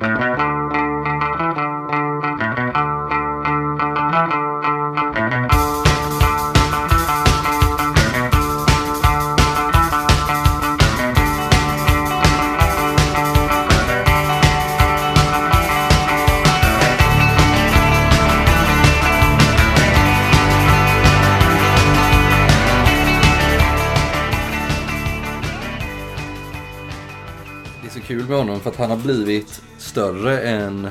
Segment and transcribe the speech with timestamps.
[0.00, 0.35] Det
[28.66, 30.88] för att han har blivit större än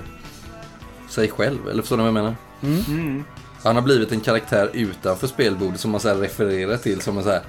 [1.09, 1.69] sig själv.
[1.69, 2.35] Eller förstår ni vad jag menar?
[2.63, 3.23] Mm.
[3.63, 7.23] Han har blivit en karaktär utanför spelbordet som man så här refererar till som, en
[7.23, 7.41] så här,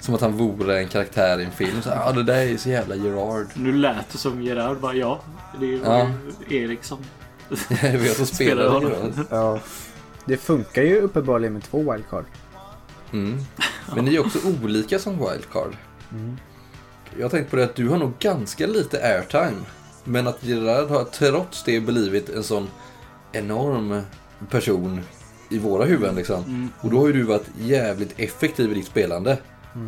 [0.00, 1.82] som att han vore en karaktär i en film.
[1.82, 3.46] Så här, ah, det där är så jävla Gerard.
[3.54, 5.20] Nu lät det som Gerard bara ja.
[5.60, 6.10] Det var Ja.
[6.48, 6.98] ju Erik som
[7.82, 8.90] Jag vet som spelade spelar honom.
[8.90, 9.26] Gerard.
[9.30, 9.60] Ja.
[10.24, 12.24] Det funkar ju uppenbarligen med två wildcard.
[13.12, 13.38] Mm.
[13.94, 15.76] Men ni är också olika som wildcard.
[17.16, 19.60] Jag har tänkt på det att du har nog ganska lite airtime.
[20.04, 22.68] Men att Gerard har trots det blivit en sån
[23.32, 24.02] enorm
[24.50, 25.00] person
[25.48, 26.70] i våra huvuden liksom.
[26.80, 29.38] Och då har ju du varit jävligt effektiv i ditt spelande.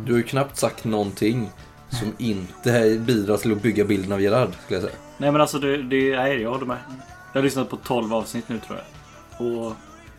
[0.05, 1.49] Du har ju knappt sagt någonting
[1.89, 4.95] som inte bidrar till att bygga bilden av Gerard, skulle jag säga.
[5.17, 6.77] Nej men alltså det, det nej, jag håller med.
[7.33, 9.47] Jag har lyssnat på 12 avsnitt nu tror jag.
[9.47, 9.73] Och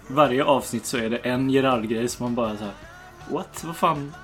[0.09, 2.73] varje avsnitt så är det en Gerard-grej som man bara så här.
[3.31, 3.65] What?
[3.65, 4.15] Vad fan?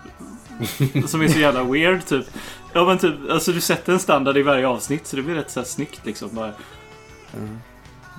[1.06, 2.26] Som är så jävla weird typ.
[2.72, 5.50] Ja men typ, alltså du sätter en standard i varje avsnitt så det blir rätt
[5.50, 6.28] så här snyggt liksom.
[6.32, 6.52] Bara.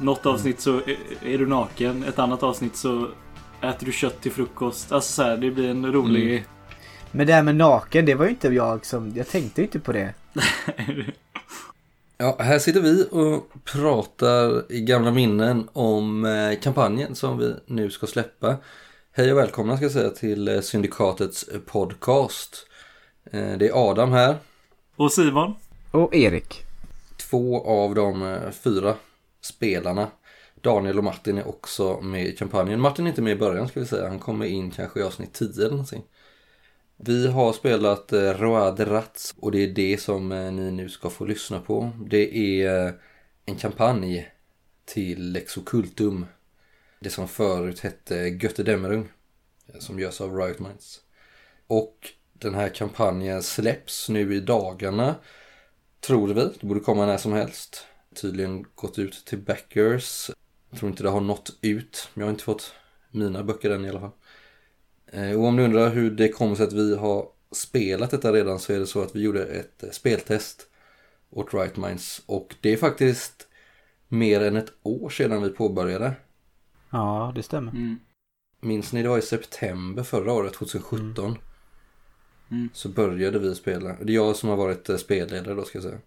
[0.02, 0.82] Något avsnitt så
[1.22, 3.08] är, du naken, ett annat avsnitt så
[3.62, 4.92] äter du kött till frukost.
[4.92, 6.46] Alltså så här, det blir en rolig...
[7.12, 9.12] Men det här med naken, det var ju inte jag som...
[9.16, 10.14] Jag tänkte ju inte på det.
[12.18, 17.92] Ja, här sitter vi och pratar i gamla minnen om eh, kampanjen som vi nu
[17.92, 18.56] ska släppa.
[19.12, 22.68] Hej och välkomna ska jag säga till eh, Syndikatets eh, podcast.
[23.32, 24.38] Eh, Det är Adam här.
[24.96, 25.54] Och Simon?
[25.92, 26.64] Och Erik.
[27.18, 28.96] Två av de eh, fyra
[29.42, 30.08] spelarna.
[30.62, 32.82] Daniel och Martin är också med i kampanjen.
[32.82, 34.08] Martin är inte med i början ska vi säga.
[34.08, 36.04] Han kommer in kanske i avsnitt 10 eller någonting.
[36.98, 41.26] Vi har spelat eh, Road Rats och det är det som ni nu ska få
[41.26, 41.92] lyssna på.
[42.06, 42.94] Det är
[43.46, 44.30] en kampanj
[44.86, 46.26] till Lex Occultum.
[47.00, 49.10] Det som förut hette Götte Dämmerung.
[49.74, 51.02] eh, Som görs av Riot Minds.
[51.68, 52.10] Och
[52.44, 55.16] den här kampanjen släpps nu i dagarna.
[56.00, 56.34] Tror vi.
[56.34, 57.88] Det borde komma när som helst.
[58.22, 60.32] Tydligen gått ut till backers.
[60.70, 62.10] Jag tror inte det har nått ut.
[62.14, 62.74] Jag har inte fått
[63.12, 64.12] mina böcker än i alla fall.
[65.12, 68.60] Eh, Och om du undrar hur det kommer sig att vi har spelat detta redan
[68.60, 70.68] så är det så att vi gjorde ett eh, speltest
[71.30, 72.22] åt Right Minds.
[72.26, 73.48] Och det är faktiskt
[74.08, 76.14] mer än ett år sedan vi påbörjade.
[76.90, 77.72] Ja, det stämmer.
[77.72, 78.00] Mm.
[78.62, 81.26] Minns ni det var i september förra året, 2017.
[81.26, 81.38] Mm.
[82.74, 83.96] Så började vi spela.
[84.02, 86.00] Det är jag som har varit eh, spelledare då ska jag säga.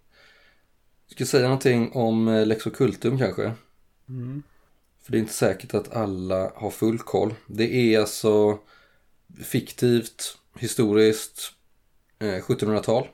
[1.06, 3.52] Ska jag säga någonting om eh, Lex Occultum kanske?
[4.08, 4.42] Mm.
[5.02, 7.34] För det är inte säkert att alla har full koll.
[7.46, 8.58] Det är alltså
[9.44, 11.52] fiktivt, historiskt,
[12.18, 13.08] eh, 1700-tal.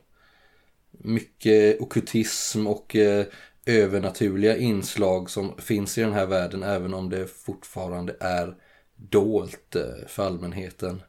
[0.90, 3.26] Mycket okkultism och eh,
[3.66, 8.56] övernaturliga inslag som finns i den här världen även om det fortfarande är
[8.96, 11.02] dolt eh, för allmänheten.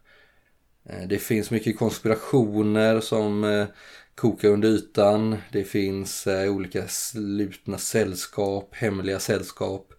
[0.86, 3.68] Eh, det finns mycket konspirationer som eh,
[4.16, 5.38] kokar under ytan.
[5.52, 9.94] Det finns eh, olika slutna sällskap, hemliga sällskap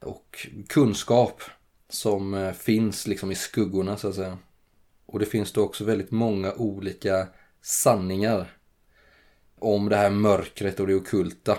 [0.00, 1.42] och kunskap
[1.88, 4.38] som finns liksom i skuggorna så att säga.
[5.06, 7.28] Och det finns då också väldigt många olika
[7.62, 8.56] sanningar
[9.58, 11.58] om det här mörkret och det ockulta.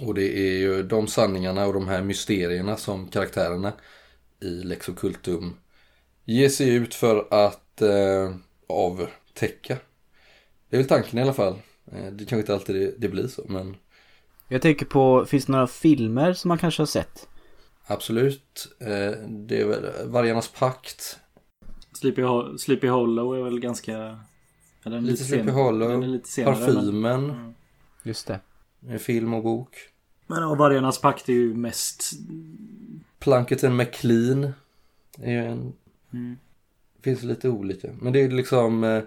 [0.00, 3.72] Och det är ju de sanningarna och de här mysterierna som karaktärerna
[4.40, 5.56] i Lex Occultum
[6.24, 8.34] ger sig ut för att eh,
[8.66, 9.76] avtäcka.
[10.70, 11.58] Det är väl tanken i alla fall.
[11.92, 13.76] Eh, det kanske inte alltid det, det blir så men
[14.48, 17.28] Jag tänker på, finns det några filmer som man kanske har sett?
[17.88, 18.76] absolut.
[18.80, 21.18] Eh, det är väl Vargarnas pakt.
[21.92, 24.18] Sleepy, Ho- Sleepy Hollow är väl ganska...
[24.84, 25.88] Eller Lite Sleepy sen- Hollow.
[25.88, 27.26] den är lite senare, Parfymen.
[27.26, 27.54] Men,
[28.02, 28.40] Just det.
[28.98, 29.76] Film och bok.
[30.26, 32.02] men ja, Vargarnas pakt är ju mest...
[33.18, 34.52] Planketen McLean.
[35.18, 35.72] Är ju en...
[36.12, 36.36] Mm.
[37.02, 37.88] Finns lite olika.
[38.00, 39.02] Men det är liksom eh,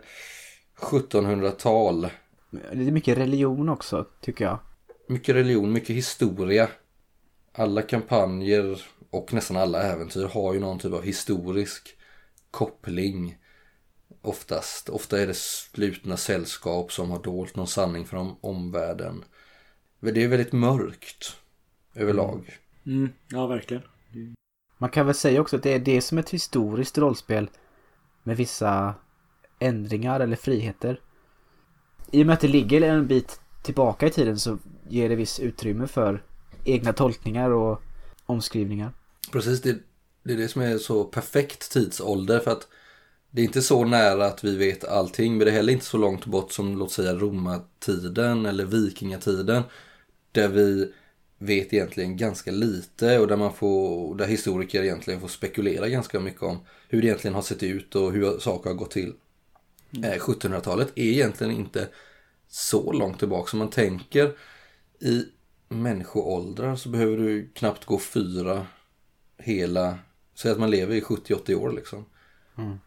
[0.79, 2.09] 1700-tal.
[2.51, 4.59] Det är mycket religion också, tycker jag.
[5.07, 6.69] Mycket religion, mycket historia.
[7.53, 11.97] Alla kampanjer och nästan alla äventyr har ju någon typ av historisk
[12.51, 13.37] koppling.
[14.21, 14.89] Oftast.
[14.89, 19.23] Ofta är det slutna sällskap som har dolt någon sanning från omvärlden.
[19.99, 21.37] Men det är väldigt mörkt
[21.95, 22.57] överlag.
[22.85, 23.83] Mm, ja, verkligen.
[24.77, 27.49] Man kan väl säga också att det är det som ett historiskt rollspel
[28.23, 28.95] med vissa
[29.59, 30.99] ändringar eller friheter.
[32.11, 34.57] I och med att det ligger en bit tillbaka i tiden så
[34.87, 36.23] ger det viss utrymme för
[36.63, 37.81] egna tolkningar och
[38.25, 38.91] omskrivningar.
[39.31, 39.77] Precis, det,
[40.23, 42.67] det är det som är så perfekt tidsålder för att
[43.31, 45.97] det är inte så nära att vi vet allting men det är heller inte så
[45.97, 49.63] långt bort som låt säga romartiden eller vikingatiden.
[50.31, 50.93] Där vi
[51.39, 56.41] vet egentligen ganska lite och där man får, där historiker egentligen får spekulera ganska mycket
[56.41, 59.13] om hur det egentligen har sett ut och hur saker har gått till.
[59.91, 60.19] Mm.
[60.19, 61.87] 1700-talet är egentligen inte
[62.47, 64.37] så långt tillbaka som man tänker.
[64.99, 65.25] I
[65.69, 68.67] människoåldrar så behöver du knappt gå fyra
[69.37, 69.99] hela,
[70.35, 72.05] säg att man lever i 70-80 år liksom.
[72.57, 72.77] Mm.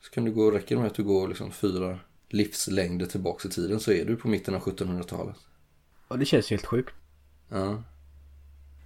[0.00, 1.98] Så kan du gå, räcker det med att du går liksom fyra
[2.28, 5.36] livslängder tillbaka i tiden så är du på mitten av 1700-talet.
[6.08, 6.94] Ja, det känns helt sjukt.
[7.48, 7.82] Ja.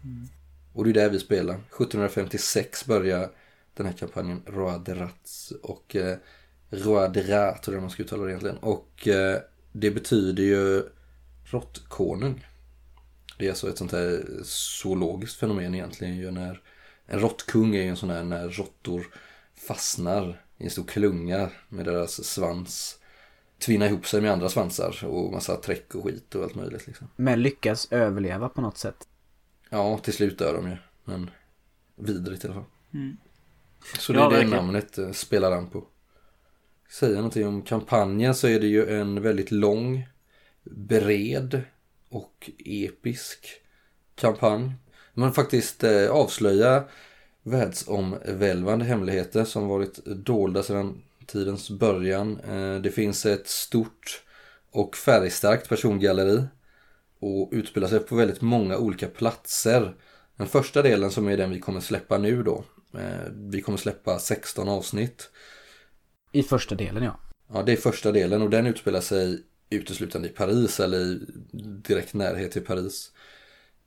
[0.05, 0.29] Mm.
[0.73, 1.55] Och det är där vi spelar.
[1.55, 3.31] 1756 börjar
[3.75, 6.17] den här kampanjen Roi de Rats och eh,
[6.71, 8.57] Roi de Rat, tror jag man ska uttala det egentligen.
[8.57, 9.41] Och eh,
[9.73, 10.83] det betyder ju
[11.45, 12.47] råttkonung.
[13.39, 16.61] Det är alltså ett sånt här zoologiskt fenomen egentligen ju när
[17.07, 19.07] en råttkung är ju en sån här när råttor
[19.55, 22.99] fastnar i en stor klunga med deras svans
[23.59, 27.09] tvinna ihop sig med andra svansar och massa träck och skit och allt möjligt liksom.
[27.17, 29.09] Men lyckas överleva på något sätt.
[29.75, 30.77] Ja, till slut dör de ju.
[31.05, 31.31] Men
[31.97, 32.65] vidrigt i alla fall.
[32.95, 33.17] Mm.
[33.99, 34.57] Så det är ja, det verkligen.
[34.57, 35.85] namnet eh, spelar an på.
[36.91, 40.09] Säga någonting om kampanjen så är det ju en väldigt lång,
[40.65, 41.63] bred
[42.09, 43.47] och episk
[44.15, 44.73] kampanj.
[45.15, 46.85] Man faktiskt eh, avslöja
[47.43, 52.41] världsomvälvande hemligheter som varit dolda sedan tidens början.
[52.41, 54.23] Eh, det finns ett stort
[54.71, 56.43] och färgstarkt persongalleri
[57.21, 59.95] och utspelar sig på väldigt många olika platser.
[60.37, 62.65] Den första delen som är den vi kommer släppa nu då.
[62.95, 65.31] Eh, vi kommer släppa 16 avsnitt.
[66.33, 67.21] I första delen ja.
[67.53, 71.27] Ja, det är första delen och den utspelar sig uteslutande i Paris eller i
[71.89, 73.13] direkt närhet till Paris.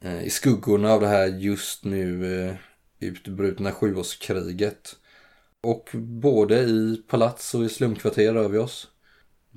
[0.01, 2.57] Eh, I skuggorna av det här just nu
[3.00, 4.95] utbrutna sjuårskriget.
[5.62, 8.88] Och både i palats och i slumkvarter rör vi oss.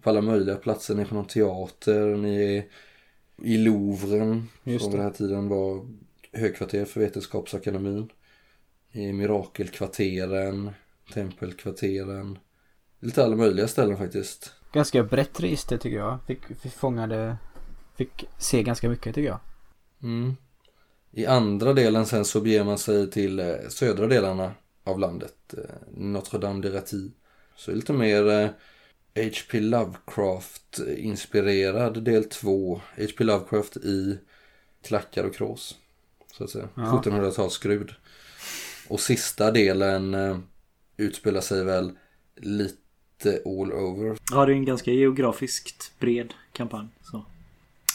[0.02, 0.94] På alla möjliga platser.
[0.94, 2.64] Ni är på någon teater, ni är
[3.42, 4.48] i Louvren.
[4.64, 5.86] Just som den här tiden var
[6.32, 8.08] högkvarter för Vetenskapsakademin.
[8.92, 10.70] I Mirakelkvarteren,
[11.12, 12.38] Tempelkvarteren.
[13.00, 14.52] Lite alla möjliga ställen faktiskt.
[14.72, 16.18] Ganska brett register tycker jag.
[16.26, 17.36] Fick, fick fångade,
[17.96, 19.40] fick se ganska mycket tycker jag.
[20.02, 20.36] Mm.
[21.12, 24.52] I andra delen sen så beger man sig till eh, södra delarna
[24.84, 25.54] av landet.
[25.56, 25.62] Eh,
[25.96, 27.10] Notre Dame de Rati.
[27.56, 28.54] Så lite mer
[29.14, 29.58] H.P.
[29.58, 32.80] Eh, Lovecraft-inspirerad del 2.
[32.96, 33.24] H.P.
[33.24, 34.18] Lovecraft i
[34.82, 35.78] klackar och krås.
[36.32, 36.68] Så att säga.
[36.74, 37.02] Ja.
[37.04, 37.90] 1700-talsskrud.
[38.88, 40.16] Och sista delen
[40.96, 41.92] utspelar sig väl
[42.36, 44.18] lite all over.
[44.30, 46.88] Ja, det är en ganska geografiskt bred kampanj.
[47.02, 47.24] Så.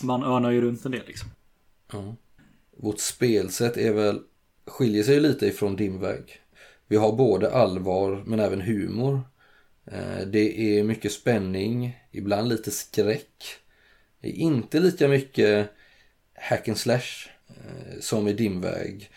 [0.03, 1.29] Man örnar ju runt en del liksom.
[1.91, 2.15] Ja
[2.77, 4.21] vårt spelsätt är väl,
[4.65, 6.41] skiljer sig lite ifrån Dimväg.
[6.87, 9.21] Vi har både allvar men även humor.
[9.85, 13.43] Eh, det är mycket spänning, ibland lite skräck.
[14.21, 15.69] Det är inte lika mycket
[16.33, 19.09] hack and slash eh, som i Dimväg.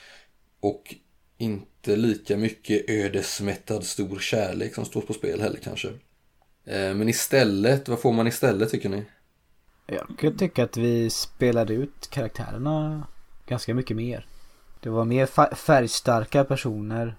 [0.60, 0.94] Och
[1.38, 5.88] inte lika mycket ödesmättad stor kärlek som står på spel heller kanske.
[6.64, 9.04] Eh, men istället, vad får man istället tycker ni?
[9.86, 13.06] Jag kan tycka att vi spelade ut karaktärerna
[13.46, 14.26] ganska mycket mer.
[14.80, 17.14] Det var mer färgstarka personer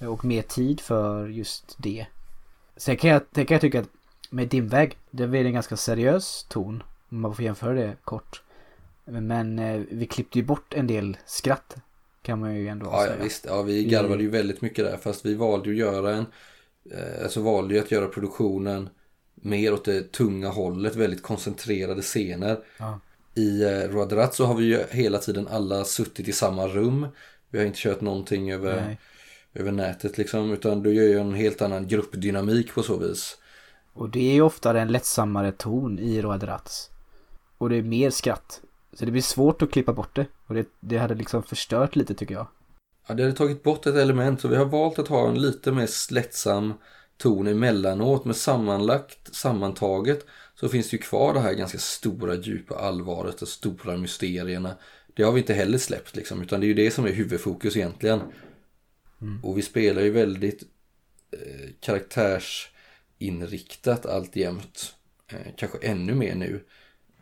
[0.00, 2.06] och mer tid för just det.
[2.76, 3.88] Sen kan jag, kan jag tycka att
[4.30, 6.82] med Dimväg, det blev en ganska seriös ton.
[7.08, 8.42] Om man får jämföra det kort.
[9.04, 11.76] Men eh, vi klippte ju bort en del skratt.
[12.22, 13.16] Kan man ju ändå ja, säga.
[13.18, 14.96] Ja visst, ja, vi garvade ju väldigt mycket där.
[14.96, 16.26] Fast vi valde ju att göra en,
[16.90, 18.88] eh, alltså valde ju att göra produktionen
[19.34, 20.96] mer åt det tunga hållet.
[20.96, 22.58] Väldigt koncentrerade scener.
[22.78, 23.00] Ja.
[23.34, 27.08] I eh, Roadrat så har vi ju hela tiden alla suttit i samma rum.
[27.50, 28.96] Vi har inte kört någonting över,
[29.56, 30.52] över nätet liksom.
[30.52, 33.36] Utan du gör ju en helt annan gruppdynamik på så vis.
[33.92, 36.90] Och det är ju ofta en lättsammare ton i Roadrats.
[37.58, 38.60] Och det är mer skratt.
[38.92, 40.26] Så det blir svårt att klippa bort det.
[40.46, 42.46] Och det, det hade liksom förstört lite tycker jag.
[43.06, 44.40] Ja, det hade tagit bort ett element.
[44.40, 46.74] Så vi har valt att ha en lite mer lättsam
[47.16, 48.24] ton emellanåt.
[48.24, 53.48] Men sammanlagt, sammantaget så finns det ju kvar det här ganska stora djupa allvaret och
[53.48, 54.74] stora mysterierna.
[55.14, 57.76] Det har vi inte heller släppt liksom, utan det är ju det som är huvudfokus
[57.76, 58.20] egentligen.
[59.22, 59.44] Mm.
[59.44, 60.62] Och vi spelar ju väldigt
[61.32, 64.94] eh, karaktärsinriktat alltjämt.
[65.28, 66.64] Eh, kanske ännu mer nu.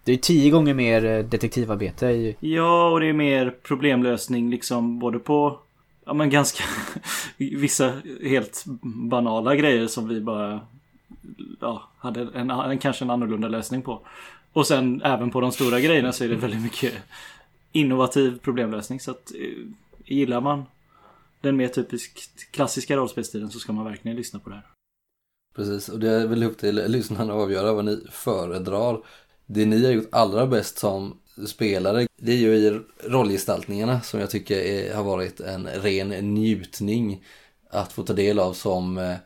[0.04, 2.36] Det är tio gånger mer eh, detektivarbete i...
[2.40, 5.60] Ja, och det är mer problemlösning liksom både på
[6.04, 6.64] Ja men ganska
[7.36, 10.60] vissa helt banala grejer som vi bara
[11.60, 14.06] ja, hade en, en, kanske en annorlunda lösning på.
[14.52, 16.94] Och sen även på de stora grejerna så är det väldigt mycket
[17.72, 19.00] innovativ problemlösning.
[19.00, 19.66] Så att eh,
[20.04, 20.64] gillar man
[21.44, 24.66] den mer typiskt klassiska rollspelstilen så ska man verkligen lyssna på det här.
[25.56, 29.00] Precis, och det är väl upp till lyssnarna att avgöra vad ni föredrar.
[29.46, 34.30] Det ni har gjort allra bäst som spelare, det är ju i rollgestaltningarna som jag
[34.30, 37.24] tycker är, har varit en ren njutning
[37.70, 39.16] att få ta del av som, eh,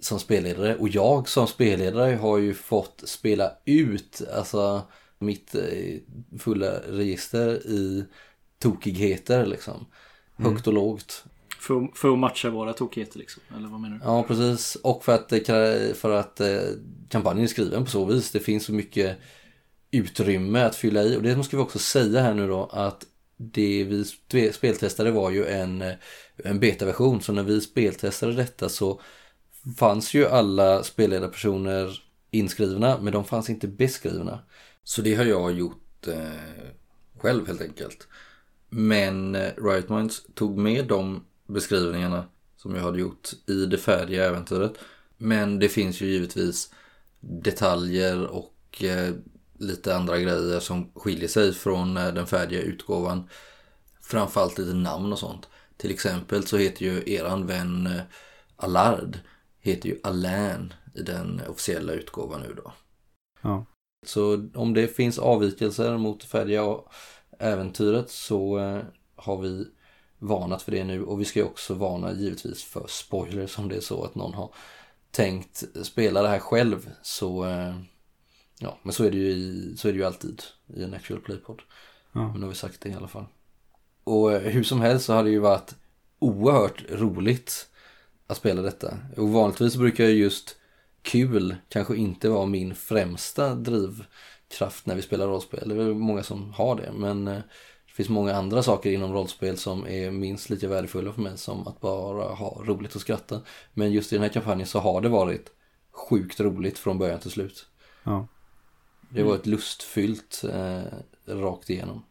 [0.00, 0.76] som spelledare.
[0.76, 4.82] Och jag som spelledare har ju fått spela ut alltså
[5.18, 5.98] mitt eh,
[6.38, 8.04] fulla register i
[8.58, 9.86] tokigheter liksom.
[10.36, 11.24] Högt och lågt.
[11.66, 13.42] För, för att matcha våra tokigheter liksom?
[13.56, 14.04] Eller vad menar du?
[14.04, 14.74] Ja, precis.
[14.74, 16.60] Och för att, eh, för att eh,
[17.08, 18.30] kampanjen är skriven på så vis.
[18.30, 19.18] Det finns så mycket
[19.90, 21.16] utrymme att fylla i.
[21.16, 23.06] Och det måste vi också säga här nu då att
[23.36, 24.04] det vi
[24.52, 25.94] speltestade var ju en, eh,
[26.36, 27.20] en betaversion.
[27.20, 29.00] Så när vi speltestade detta så
[29.78, 34.38] fanns ju alla spelledarpersoner inskrivna men de fanns inte beskrivna.
[34.84, 36.68] Så det har jag gjort eh,
[37.18, 38.08] själv helt enkelt.
[38.68, 42.24] Men Riot Minds tog med de beskrivningarna
[42.56, 44.72] som jag hade gjort i det färdiga äventyret.
[45.16, 46.74] Men det finns ju givetvis
[47.20, 49.14] detaljer och eh,
[49.58, 53.28] lite andra grejer som skiljer sig från eh, den färdiga utgåvan.
[54.02, 55.48] Framförallt lite namn och sånt.
[55.76, 58.02] Till exempel så heter ju eran vän eh,
[58.56, 59.18] Allard
[59.60, 62.72] heter ju Alain i den officiella utgåvan nu då.
[63.42, 63.66] Ja.
[64.06, 66.76] Så om det finns avvikelser mot det färdiga
[67.38, 68.82] äventyret så eh,
[69.16, 69.66] har vi
[70.18, 73.76] varnat för det nu och vi ska ju också varna givetvis för spoilers om det
[73.76, 74.54] är så att någon har
[75.10, 77.46] tänkt spela det här själv så
[78.58, 81.20] Ja, men så är det ju, i, så är det ju alltid i en actual
[81.20, 81.62] play-podd.
[82.12, 82.20] Ja.
[82.20, 83.24] Men nu har vi sagt det i alla fall.
[84.04, 85.74] Och eh, hur som helst så har det ju varit
[86.18, 87.68] oerhört roligt
[88.26, 88.98] att spela detta.
[89.16, 90.56] Och vanligtvis brukar ju just
[91.02, 95.68] kul kanske inte vara min främsta drivkraft när vi spelar rollspel.
[95.68, 96.92] Det är väl många som har det.
[96.92, 97.40] Men eh,
[97.96, 101.66] det finns många andra saker inom rollspel som är minst lika värdefulla för mig som
[101.66, 103.40] att bara ha roligt och skratta.
[103.74, 105.50] Men just i den här kampanjen så har det varit
[105.90, 107.66] sjukt roligt från början till slut.
[108.04, 108.26] Ja.
[109.10, 110.82] Det var ett lustfyllt eh,
[111.26, 112.02] rakt igenom.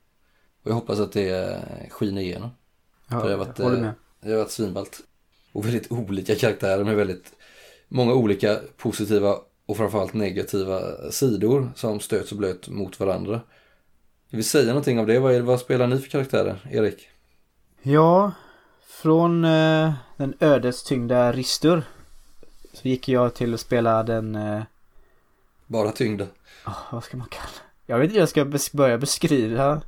[0.64, 2.50] Och jag hoppas att det skiner igenom.
[3.10, 3.94] Ja, För det har varit, jag håller med.
[4.22, 5.02] Det har varit svinballt.
[5.52, 7.34] Och väldigt olika karaktärer med väldigt
[7.88, 13.42] många olika positiva och framförallt negativa sidor som stöts och blöt mot varandra.
[14.30, 15.20] Vill vi säga någonting av det?
[15.20, 17.10] Vad, är, vad spelar ni för karaktärer, Erik?
[17.82, 18.32] Ja,
[18.88, 21.84] från eh, den ödestyngda Ristur
[22.74, 24.36] så gick jag till att spela den...
[24.36, 24.64] Eh...
[25.68, 26.26] Bara tyngda?
[26.66, 29.82] Oh, vad ska man kalla Jag vet inte hur jag ska bes börja beskriva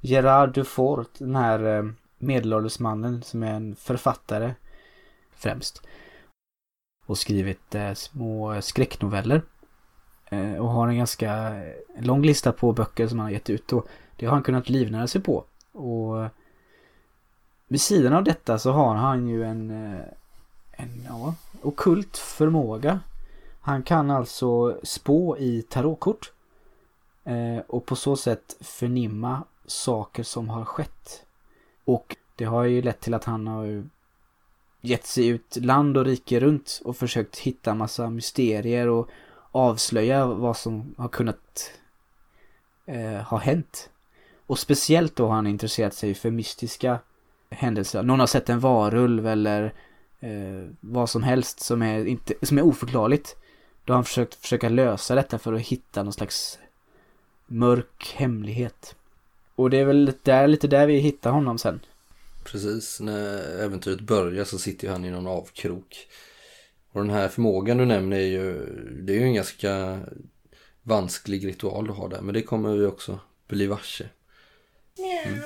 [0.00, 1.84] Gerard Dufort, den här eh,
[2.18, 4.54] medelålders mannen som är en författare
[5.36, 5.82] främst.
[7.06, 9.42] Och skrivit eh, små skräcknoveller.
[10.30, 11.62] Eh, och har en ganska
[11.98, 15.06] lång lista på böcker som han har gett ut och det har han kunnat livnära
[15.06, 15.44] sig på.
[15.72, 16.28] Och
[17.68, 20.00] vid sidan av detta så har han ju en, eh,
[20.72, 23.00] en ja, okult förmåga
[23.66, 26.32] han kan alltså spå i tarotkort.
[27.24, 31.22] Eh, och på så sätt förnimma saker som har skett.
[31.84, 33.84] Och det har ju lett till att han har
[34.80, 39.08] gett sig ut land och rike runt och försökt hitta massa mysterier och
[39.54, 41.70] avslöja vad som har kunnat
[42.86, 43.90] eh, ha hänt.
[44.46, 46.98] Och speciellt då har han intresserat sig för mystiska
[47.50, 48.02] händelser.
[48.02, 49.72] Någon har sett en varulv eller
[50.20, 53.36] eh, vad som helst som är, inte, som är oförklarligt.
[53.84, 56.58] Då har han försökt försöka lösa detta för att hitta någon slags
[57.46, 58.94] mörk hemlighet.
[59.54, 61.80] Och det är väl där, lite där vi hittar honom sen.
[62.44, 66.08] Precis, när äventyret börjar så sitter han i någon avkrok.
[66.94, 68.66] Och den här förmågan du nämner är ju,
[69.02, 70.00] det är ju en ganska
[70.82, 72.20] vansklig ritual du har där.
[72.20, 74.08] Men det kommer vi också bli varse.
[74.98, 75.40] Mm.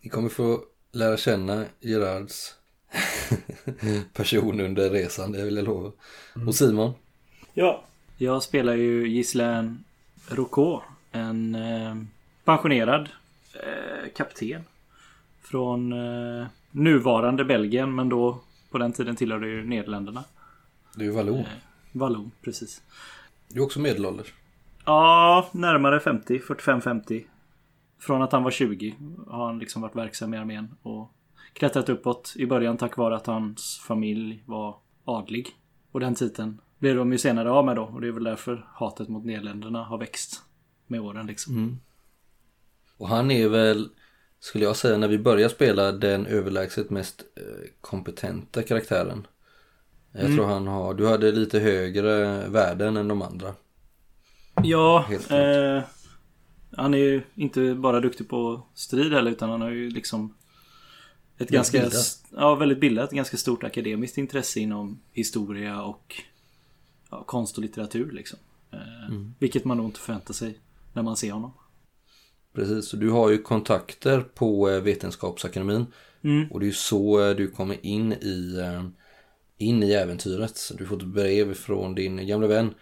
[0.00, 2.54] Vi kommer få lära känna Gerards
[4.12, 5.92] person under resan, det vill jag lova.
[6.36, 6.48] Mm.
[6.48, 6.92] Och Simon?
[7.54, 7.84] Ja,
[8.16, 9.84] jag spelar ju Gislaine
[10.28, 10.80] Rocco,
[11.12, 11.96] en eh,
[12.44, 13.08] pensionerad
[13.54, 14.64] eh, kapten.
[15.42, 18.40] Från eh, nuvarande Belgien, men då
[18.70, 20.24] på den tiden tillhörde ju Nederländerna.
[20.94, 21.38] Du är vallon.
[21.38, 21.46] Eh,
[21.92, 22.82] vallon, precis.
[23.48, 24.32] Du är också medelålders.
[24.84, 27.24] Ja, närmare 50, 45-50.
[27.98, 28.94] Från att han var 20
[29.26, 31.10] har han liksom varit verksam i armén och
[31.52, 35.48] klättrat uppåt i början tack vare att hans familj var adlig.
[35.92, 37.82] Och den titeln blev de ju senare av med då.
[37.82, 40.42] Och det är väl därför hatet mot Nederländerna har växt
[40.86, 41.56] med åren liksom.
[41.56, 41.76] Mm.
[42.96, 43.88] Och han är väl,
[44.44, 47.42] skulle jag säga, när vi börjar spela den överlägset mest eh,
[47.80, 49.26] kompetenta karaktären.
[50.12, 50.36] Jag Mm.
[50.36, 53.54] tror han har, du hade lite högre värden än de andra.
[54.62, 55.82] Ja, eh,
[56.76, 60.34] han är ju inte bara duktig på strid heller utan han har ju liksom
[61.38, 61.90] ett ganska,
[62.30, 66.14] ja väldigt bildat, ett ganska stort akademiskt intresse inom historia och
[67.10, 68.38] ja, konst och litteratur liksom.
[68.72, 69.34] Eh, Mm.
[69.38, 70.58] Vilket man nog inte förväntar sig
[70.92, 71.52] när man ser honom.
[72.54, 75.86] Precis, så du har ju kontakter på eh, Vetenskapsakademin.
[76.24, 76.50] Mm.
[76.50, 78.84] Och det är ju så eh, du kommer in i, eh,
[79.58, 80.56] in i äventyret.
[80.56, 82.74] Så Du får ett brev från din gamla vän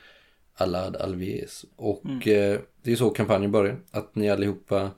[0.55, 1.65] Allard Alvies.
[1.77, 3.81] Och eh, det är så kampanjen börjar.
[3.91, 4.91] Att ni allihopa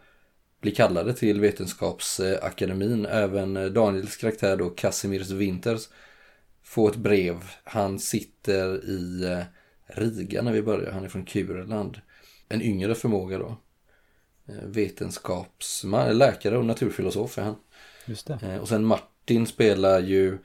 [0.61, 3.07] blir kallade till Vetenskapsakademin.
[3.07, 5.89] Även Daniels karaktär då, Casimirs Winters,
[6.63, 7.37] får ett brev.
[7.65, 9.45] Han sitter i
[9.87, 10.93] Riga när vi börjar.
[10.93, 12.01] Han är från Kurland.
[12.49, 13.57] En yngre förmåga då.
[14.49, 17.57] Eh, Vetenskapsman, läkare och naturfilosof är han.
[18.07, 18.39] Just det.
[18.43, 20.39] Eh, Och sen Martin spelar ju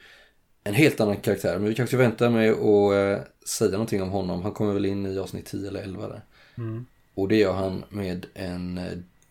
[0.63, 1.60] en helt annan karaktär.
[1.60, 4.41] Men vi kanske väntar med att eh, säga någonting om honom.
[4.44, 6.22] Han kommer väl in i avsnitt 10 eller 11 där.
[6.58, 6.86] Mm.
[7.13, 8.79] Och det gör han med en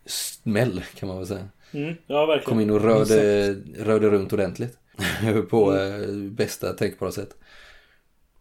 [0.05, 1.47] smäll kan man väl säga.
[1.71, 1.95] Mm.
[2.07, 2.49] Ja, verkligen.
[2.49, 4.77] Kom in och rörde, rörde runt ordentligt.
[5.49, 7.35] på eh, bästa tänkbara sätt.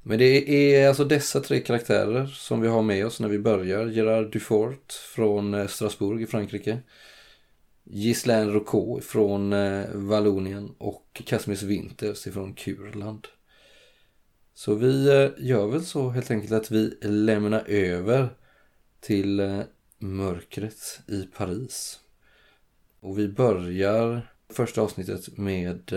[0.09, 3.87] Men det är alltså dessa tre karaktärer som vi har med oss när vi börjar.
[3.87, 6.79] Gerard Dufort från eh, Strasbourg i Frankrike.
[7.85, 13.27] Ghislaine Rocot från eh, Vallonien och Casimir Winters från Kurland.
[14.55, 18.29] Så vi eh, gör väl så helt enkelt att vi lämnar över
[19.01, 19.63] till
[19.99, 22.01] mörkret i Paris.
[23.01, 25.93] Och vi börjar första avsnittet med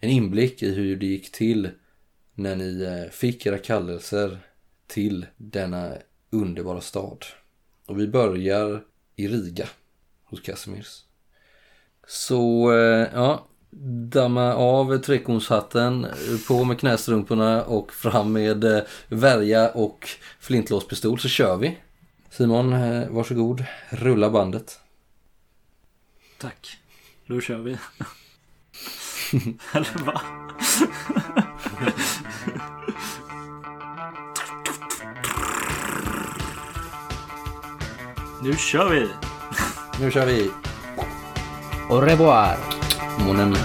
[0.00, 1.70] en inblick i hur det gick till
[2.38, 4.38] när ni eh, fick era kallelser
[4.86, 5.92] till denna
[6.30, 7.24] underbara stad.
[7.86, 8.82] Och vi börjar
[9.16, 9.68] i Riga
[10.24, 11.04] hos Casimirs.
[12.06, 13.46] Så eh, ja,
[14.10, 16.06] damma av trekonshatten,
[16.48, 20.08] på med knästrumporna och fram med eh, värja och
[20.40, 21.78] flintlåspistol så kör vi.
[22.30, 22.70] Simon,
[23.14, 24.80] varsågod, rulla bandet.
[26.38, 26.78] Tack.
[27.26, 27.70] Då kör vi.
[29.72, 30.20] Eller va?
[38.40, 39.08] nu kör vi!
[40.00, 40.50] Nu kör vi!
[41.88, 42.56] Au revoir!
[43.18, 43.56] Mon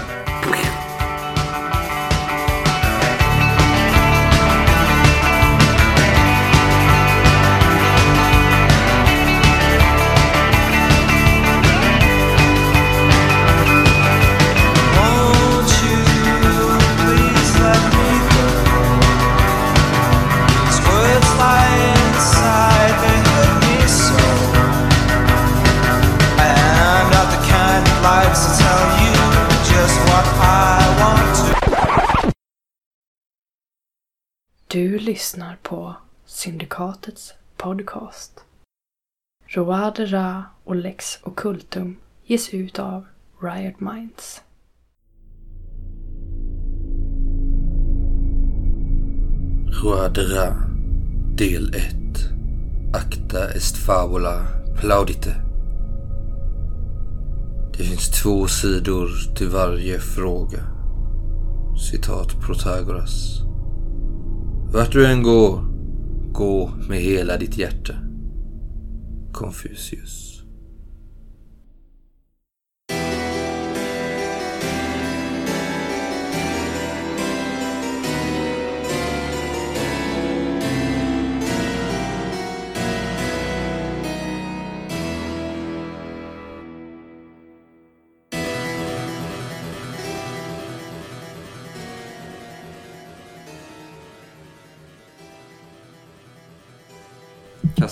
[35.32, 35.94] lyssnar på
[36.26, 38.40] Syndikatets podcast.
[39.46, 43.06] Roadera och Lex Occultum ges ut av
[43.40, 44.42] Riot Minds.
[49.82, 50.54] Roadera,
[51.36, 51.94] Del 1
[52.94, 54.46] Acta est fabula
[54.80, 55.34] plaudite
[57.76, 60.62] Det finns två sidor till varje fråga.
[61.90, 63.42] Citat Protagoras.
[64.72, 65.64] Vart du än går,
[66.32, 67.94] gå med hela ditt hjärta.
[69.32, 70.31] Confucius.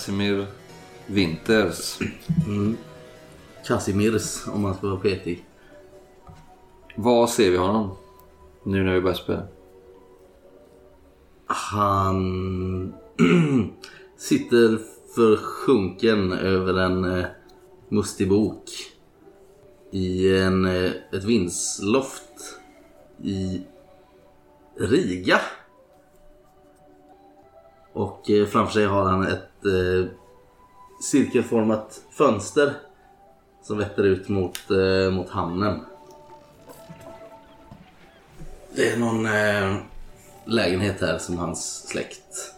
[0.01, 0.47] Casimir
[1.07, 1.99] Winters.
[3.67, 5.45] Casimirs om man ska vara petig.
[6.97, 7.97] Var ser vi honom?
[8.63, 9.43] Nu när vi börjar spela.
[11.47, 12.95] Han
[14.17, 14.79] sitter
[15.15, 17.27] försjunken över en eh,
[17.89, 18.71] mustig bok
[19.91, 22.59] i en, eh, ett vindsloft
[23.23, 23.63] i
[24.79, 25.41] Riga.
[27.93, 30.11] Och eh, framför sig har han ett eh,
[31.03, 32.73] cirkelformat fönster
[33.63, 35.81] som vetter ut mot, eh, mot hamnen.
[38.75, 39.77] Det är någon eh,
[40.45, 42.55] lägenhet här som hans släkt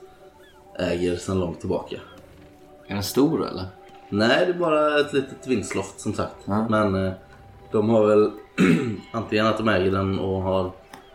[0.78, 1.96] äger sedan långt tillbaka.
[2.86, 3.66] Är den stor eller?
[4.08, 6.36] Nej, det är bara ett litet vindsloft som sagt.
[6.44, 6.66] Ja.
[6.68, 7.12] Men eh,
[7.70, 8.30] de har väl
[9.12, 10.70] antingen att de äger den och har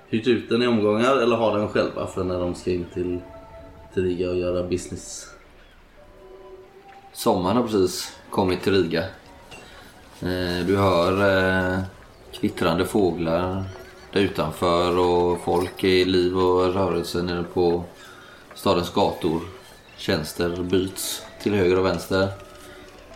[0.07, 3.19] hyrt ut den i omgångar eller har den själva för när de ska in till,
[3.93, 5.36] till Riga och göra business.
[7.17, 9.03] Sommaren har precis kommit till Riga.
[10.21, 11.13] Eh, du hör
[11.73, 11.79] eh,
[12.31, 13.63] kvittrande fåglar
[14.11, 17.83] där utanför och folk i liv och rörelse nere på
[18.55, 19.41] stadens gator.
[19.97, 22.29] Tjänster byts till höger och vänster.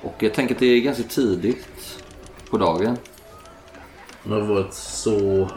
[0.02, 2.04] Och jag tänker att det är ganska tidigt
[2.50, 2.98] på dagen.
[4.24, 5.48] Han har varit så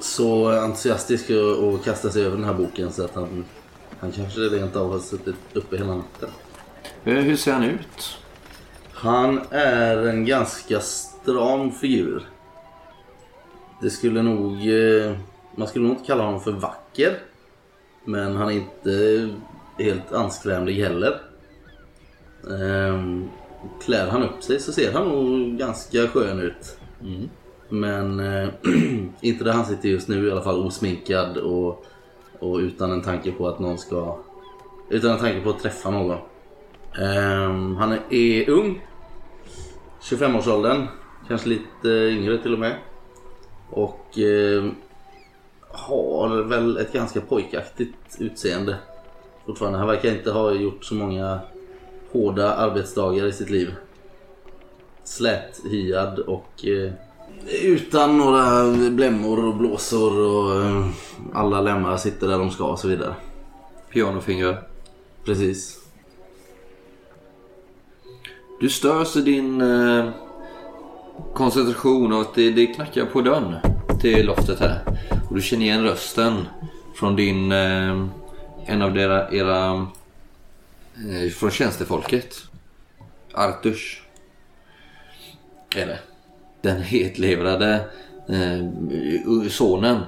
[0.00, 3.44] så entusiastisk och, och kastat sig över den här boken så att han,
[4.00, 6.30] han kanske rent av har suttit uppe hela natten.
[7.04, 8.18] Eh, Hur ser han ut?
[8.92, 12.22] Han är en ganska stram figur.
[13.82, 14.52] Det skulle nog...
[14.68, 15.16] eh,
[15.56, 17.18] Man skulle nog inte kalla honom för vacker.
[18.04, 19.28] Men han är inte
[19.78, 21.20] helt anskrämlig heller.
[22.50, 23.28] Ehm,
[23.84, 26.78] klär han upp sig så ser han nog ganska skön ut.
[27.68, 28.48] Men eh,
[29.20, 31.84] inte där han sitter just nu i alla fall osminkad och,
[32.38, 34.18] och utan en tanke på att någon ska...
[34.90, 36.18] Utan en tanke på att träffa någon.
[36.98, 38.86] Ehm, han är, ung.
[40.02, 40.86] 25-årsåldern.
[41.28, 42.76] Kanske lite yngre till och med.
[43.70, 44.64] Och eh,
[45.68, 48.76] har väl ett ganska pojkaktigt utseende.
[49.46, 49.78] Fortfarande.
[49.78, 51.40] Han verkar inte ha gjort så många
[52.12, 53.74] hårda arbetsdagar i sitt liv.
[55.04, 56.92] Släthyad och eh,
[57.62, 60.86] utan några blämmor och blåsor och eh,
[61.32, 63.14] alla lemmar sitter där de ska och så vidare.
[63.92, 64.62] Pianofingrar.
[65.24, 65.79] Precis.
[68.60, 70.10] Du störs i din eh,
[71.34, 73.56] koncentration av att det, det knackar på dörren
[74.00, 74.98] till loftet här.
[75.28, 76.46] Och du känner igen rösten
[76.94, 78.06] från din, eh,
[78.66, 79.86] en av era, era
[80.96, 82.34] eh, från tjänstefolket.
[83.32, 84.02] Arturs.
[85.76, 85.98] Är det.
[86.60, 87.88] Den hetlevrade
[88.28, 90.00] eh, sonen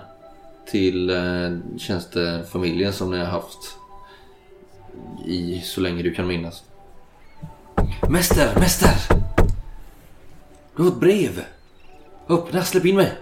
[0.71, 3.77] till eh, tjänstefamiljen som ni har haft
[5.27, 6.65] i så länge du kan minnas.
[8.12, 9.16] Mäster, mäster!
[10.77, 11.44] Du har ett brev.
[12.29, 13.12] Öppna, släpp in mig.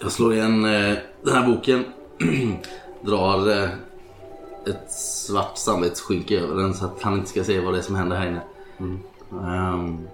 [0.00, 1.84] Jag slår igen eh, den här boken.
[3.02, 3.68] Drar eh,
[4.66, 7.94] ett svart samvetsskynke över den så att han inte ska se vad det är som
[7.94, 8.42] händer här inne.
[9.46, 10.08] Ehm,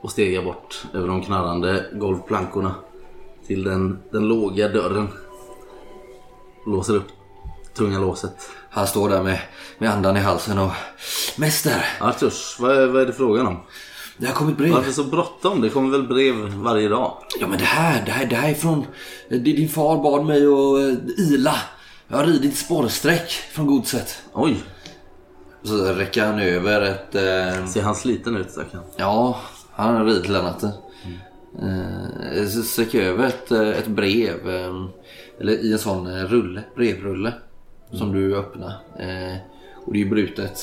[0.00, 2.74] och stegar bort över de knarrande golvplankorna
[3.46, 5.08] till den, den låga dörren.
[6.66, 7.08] Låser upp
[7.74, 8.48] tunga låset.
[8.74, 9.38] Han står där med,
[9.78, 10.70] med andan i halsen och...
[11.36, 11.84] Mäster!
[12.00, 13.56] Arturs, vad är, vad är det frågan om?
[14.16, 14.72] Det har kommit brev.
[14.72, 15.60] Varför så bråttom?
[15.60, 17.16] Det kommer väl brev varje dag?
[17.40, 18.86] Ja men det här, det här, det här är från...
[19.28, 21.54] Det, din far bad mig att uh, ila.
[22.08, 24.22] Jag har ridit spårsträck från godset.
[24.32, 24.62] Oj,
[25.62, 27.14] Så räcker han över ett...
[27.14, 28.82] eh, ser han sliten ut stackarn?
[28.96, 29.40] Ja,
[29.72, 30.70] han har ridit hela natten.
[31.62, 34.48] Eh, så sträcker över ett, eh, ett brev.
[34.50, 34.84] eh,
[35.40, 37.32] eller i en sån eh, rulle, brevrulle.
[37.92, 38.72] Som du öppnar.
[38.98, 39.36] Eh,
[39.74, 40.60] och det är ju brutet.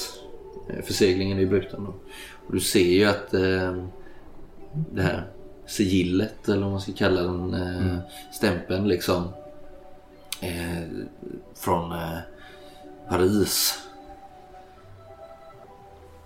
[0.70, 1.84] Eh, förseglingen är ju bruten.
[1.84, 1.94] Då.
[2.48, 3.84] Och du ser ju att eh,
[4.92, 5.28] det här
[5.66, 7.54] sigillet eller vad man ska kalla den.
[7.54, 7.98] Eh,
[8.32, 9.24] Stämpeln liksom.
[10.42, 10.84] Eh,
[11.56, 12.18] från eh,
[13.10, 13.80] Paris.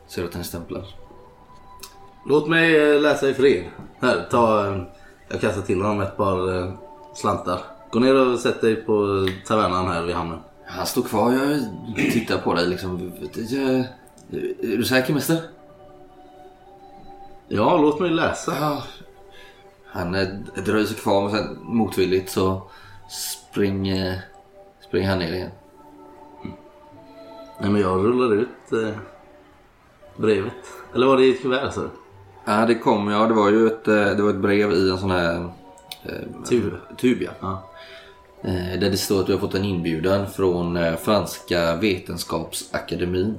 [0.08, 0.84] Ser du att den är stämplad?
[2.30, 3.64] Låt mig eh, läsa i fred.
[4.00, 4.68] Här, ta...
[4.68, 4.82] eh,
[5.30, 6.72] Jag kastar till honom ett par
[7.16, 7.60] slantar.
[7.92, 10.40] Gå ner och sätt dig på tavernan här vid hamnen.
[10.76, 11.34] Han står kvar.
[11.34, 11.60] Jag
[12.12, 13.12] tittar på dig liksom.
[14.62, 15.42] Är du säker mäster?
[17.48, 18.56] Ja, låt mig läsa.
[18.60, 18.84] Ja.
[19.86, 20.28] Han eh,
[20.66, 22.62] dröjer sig kvar men sen motvilligt så
[23.10, 24.22] springer,
[24.88, 25.52] springer han ner igen.
[27.62, 28.98] Nej, men jag rullar ut eh,
[30.18, 30.54] brevet.
[30.96, 31.90] Eller var det i ett kuvert så?
[32.46, 33.28] Ja det kom ja.
[33.28, 35.50] Det var ju ett, eh, det var ett brev i en sån här
[36.04, 36.74] eh, Tub.
[36.98, 37.32] tub ja.
[37.42, 37.70] Ja.
[38.44, 43.38] Eh, Där det står att du har fått en inbjudan från eh, Franska Vetenskapsakademin.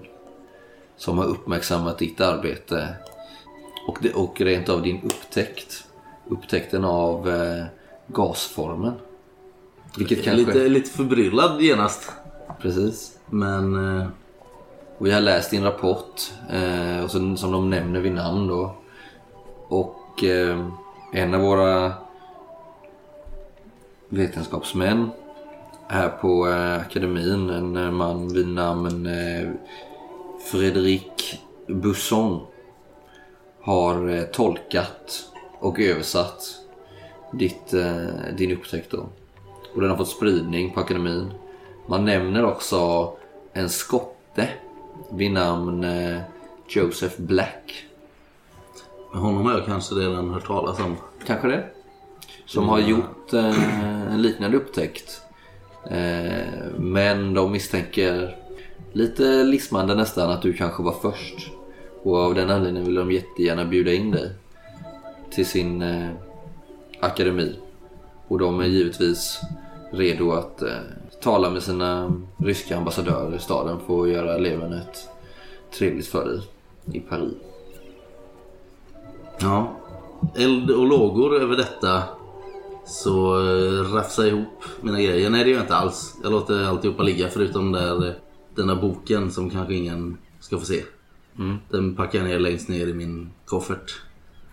[0.96, 2.88] Som har uppmärksammat ditt arbete.
[3.88, 5.84] Och, det, och rent av din upptäckt.
[6.28, 7.64] Upptäckten av eh,
[8.06, 8.92] gasformen.
[9.98, 10.46] Vilket kanske...
[10.46, 12.12] Lite, lite förbryllad genast.
[12.60, 13.18] Precis.
[13.30, 13.98] Men...
[14.00, 14.06] Eh,
[14.98, 16.32] Och jag har läst din rapport.
[16.50, 18.74] Eh, och så, som de nämner vid namn då.
[19.68, 20.68] Och eh,
[21.12, 21.92] en av våra
[24.14, 25.11] vetenskapsmän
[25.88, 27.50] här på eh, akademin.
[27.50, 29.50] En eh, man vid namn eh,
[30.50, 32.46] Fredrik Busson.
[33.61, 35.24] Har tolkat
[35.59, 36.42] och översatt
[37.33, 37.74] ditt,
[38.37, 39.07] din upptäckt då.
[39.74, 41.33] Och den har fått spridning på akademin.
[41.87, 43.12] Man nämner också
[43.53, 44.48] en skotte
[45.11, 45.87] vid namn
[46.68, 47.87] Joseph Black.
[49.12, 50.96] honom har jag kanske redan hört talas om.
[51.27, 51.73] Kanske det?
[52.46, 55.20] Som har gjort eh, en liknande upptäckt.
[55.90, 58.37] Eh, men de misstänker
[58.92, 61.50] lite lismande nästan att du kanske var först.
[62.02, 64.30] Och av den anledningen vill de jättegärna bjuda in dig
[65.30, 66.11] till sin eh,
[67.00, 67.57] akademi.
[68.28, 69.40] Och de är givetvis
[69.90, 70.68] redo att eh,
[71.20, 75.09] tala med sina ryska ambassadörer i staden för att göra levernet
[75.78, 76.40] trevligt för dig
[76.92, 77.35] i Paris.
[79.40, 79.76] Ja.
[80.37, 82.02] Eld och lågor över detta.
[82.86, 85.30] Så eh, rafsar jag ihop mina grejer.
[85.30, 86.16] Nej det gör jag inte alls.
[86.22, 88.14] Jag låter alltihopa ligga förutom där, eh,
[88.54, 90.82] den där boken som kanske ingen ska få se.
[91.70, 94.00] Den packar jag ner längst ner i min koffert.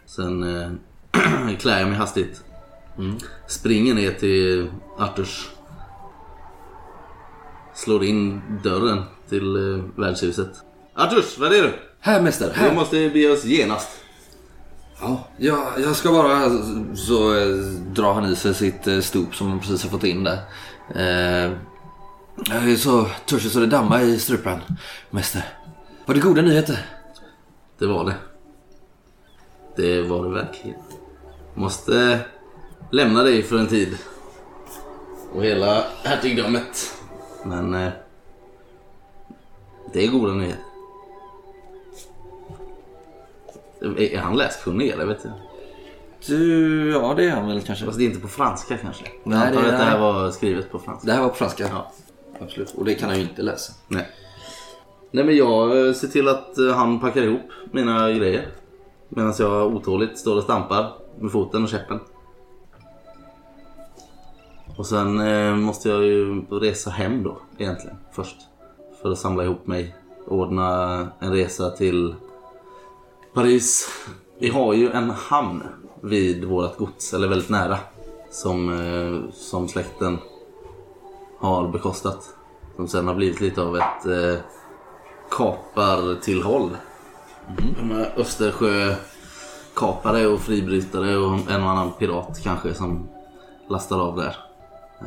[0.06, 0.70] Sen eh,
[1.60, 2.44] klär jag mig hastigt.
[3.48, 5.50] Springer ner till Arturs.
[7.74, 10.50] Slår in dörren till eh, värdshuset.
[10.96, 11.74] Arturs, vad är du?
[12.00, 14.01] Här mästare, Vi måste bege oss genast.
[15.02, 16.50] Ja, jag, jag ska bara...
[16.96, 17.56] Så eh,
[17.94, 20.38] drar han i sig sitt eh, stop som han precis har fått in där.
[20.96, 21.52] Eh,
[22.50, 24.60] jag är så törstig så det dammar i strupen,
[25.10, 25.44] mäster.
[26.06, 26.86] Var det goda nyheter?
[27.78, 28.16] Det var det.
[29.76, 30.80] Det var det verkligen.
[31.54, 32.20] Måste
[32.92, 33.98] lämna dig för en tid.
[35.34, 36.94] Och hela hertigdömet.
[37.46, 37.92] Men eh,
[39.94, 40.71] det är goda nyheter.
[43.98, 45.34] Är han läskunnig eller vet jag?
[46.28, 47.86] Du, ja det är han väl kanske.
[47.86, 49.04] Fast det är inte på franska kanske.
[49.04, 51.08] Nej, Nej, det är- att det här var skrivet på franska.
[51.08, 51.68] Det här var på franska.
[51.74, 51.92] Ja.
[52.42, 52.74] Absolut.
[52.78, 53.74] Och det kan han ju inte läsa.
[53.88, 54.08] Nej.
[55.12, 57.42] Nej men jag eh, ser till att eh, han packar ihop
[57.72, 58.48] mina grejer.
[59.10, 62.00] Medan jag otåligt står och stampar med foten och käppen.
[64.78, 68.36] Och sen eh, måste jag ju resa hem då egentligen först.
[69.02, 69.96] För att samla ihop mig.
[70.28, 72.16] Ordna en resa till
[73.34, 73.90] Paris.
[74.40, 75.64] Vi har ju en hamn
[76.02, 77.78] vid vårt gods, eller väldigt nära.
[78.30, 80.20] Som, eh, som släkten
[81.40, 82.36] har bekostat.
[82.76, 84.36] Som sen har blivit lite av ett eh,
[85.30, 86.78] kapartillhåll.
[87.58, 93.10] De här Östersjökapare och fribrytare och en och annan pirat kanske som
[93.70, 94.36] lastar av där.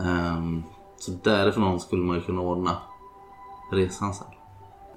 [0.04, 0.62] Ehm,
[0.98, 2.76] så därifrån skulle man ju kunna ordna
[3.72, 4.34] resan sen.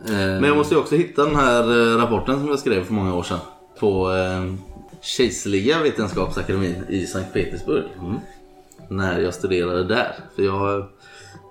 [0.05, 2.93] Eh, Men jag måste ju också hitta den här eh, rapporten som jag skrev för
[2.93, 3.39] många år sedan.
[3.79, 4.53] På eh,
[5.01, 7.83] Kejserliga vetenskapsakademin i Sankt Petersburg.
[8.89, 10.15] När jag studerade där.
[10.35, 10.79] För jag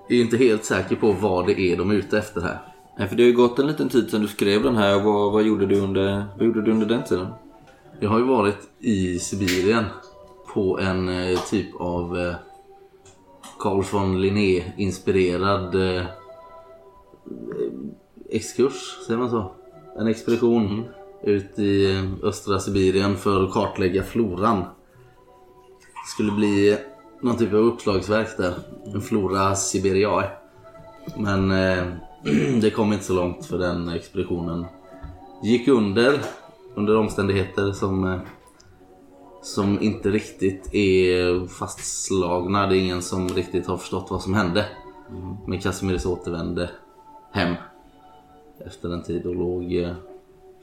[0.08, 2.58] är ju inte helt säker på vad det är de är ute efter här.
[2.98, 5.00] Nej, för det har ju gått en liten tid sedan du skrev den här.
[5.00, 7.26] Vad, vad, gjorde, du under, vad gjorde du under den tiden?
[8.00, 9.84] Jag har ju varit i Sibirien
[10.54, 12.34] på en eh, typ av eh,
[13.58, 16.04] Carl von Linné inspirerad eh,
[18.30, 19.52] exkurs, säger man så?
[19.98, 20.84] En expedition
[21.22, 24.58] ut i eh, östra Sibirien för att kartlägga floran.
[25.78, 26.78] Det skulle bli
[27.20, 28.54] någon typ av uppslagsverk där.
[28.94, 30.30] En flora siberiae.
[31.16, 31.84] Men eh,
[32.60, 34.66] det kom inte så långt för den expeditionen
[35.42, 36.20] gick under
[36.74, 38.20] under omständigheter som eh,
[39.42, 42.66] som inte riktigt är fastslagna.
[42.66, 44.66] Det är ingen som riktigt har förstått vad som hände.
[45.46, 46.70] Men Casimiris återvände
[47.32, 47.54] hem
[48.66, 49.92] efter en tid och låg eh,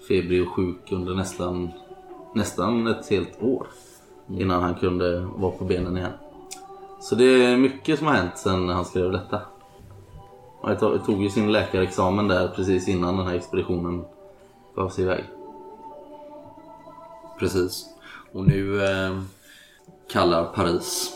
[0.07, 1.71] febrig och sjuk under nästan,
[2.35, 3.67] nästan ett helt år
[4.29, 6.11] innan han kunde vara på benen igen.
[7.01, 9.41] Så det är mycket som har hänt sedan han skrev detta.
[10.61, 14.05] Han tog- ju sin läkarexamen där precis innan den här expeditionen
[14.75, 15.23] gav sig iväg.
[17.39, 17.85] Precis.
[18.33, 19.19] Och nu eh,
[20.11, 21.13] kallar Paris.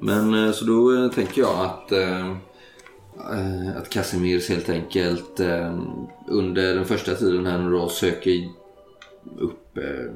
[0.00, 2.36] Men så så då eh, tänker jag att, eh, eh,
[3.76, 5.78] att Casimirs helt enkelt eh,
[6.28, 8.48] under den första tiden här nu då söker
[9.38, 10.12] upp eh,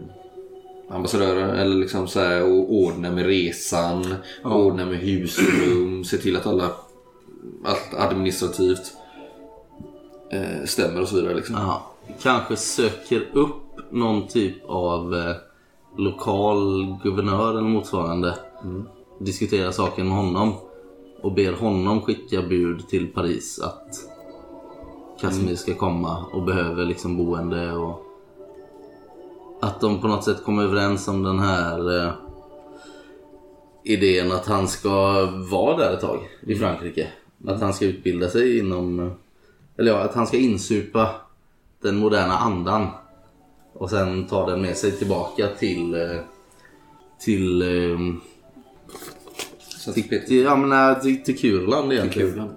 [0.88, 4.14] ambassadörer eller liksom så här och ordnar med resan,
[4.44, 6.70] ordnar med husrum, se till att alla
[7.64, 8.92] allt administrativt
[10.32, 11.54] eh, stämmer och så vidare liksom.
[11.56, 15.36] Ja, kanske söker upp någon typ av eh,
[15.98, 18.38] lokal guvernör eller motsvarande.
[19.20, 20.54] Diskuterar saken med honom.
[21.24, 23.96] Och ber honom skicka bud till Paris att
[25.20, 28.02] Casimir ska komma och behöver liksom boende och
[29.60, 32.12] att de på något sätt kommer överens om den här eh,
[33.84, 37.08] idén att han ska vara där ett tag i Frankrike.
[37.46, 39.12] Att han ska utbilda sig inom, eh,
[39.76, 41.08] eller ja, att han ska insupa
[41.82, 42.86] den moderna andan.
[43.72, 46.20] Och sen ta den med sig tillbaka till, eh,
[47.18, 47.98] till, eh,
[49.84, 52.30] Sankt till, Peter- till, ja, men, nej, till, till Kurland egentligen.
[52.30, 52.50] Kurland.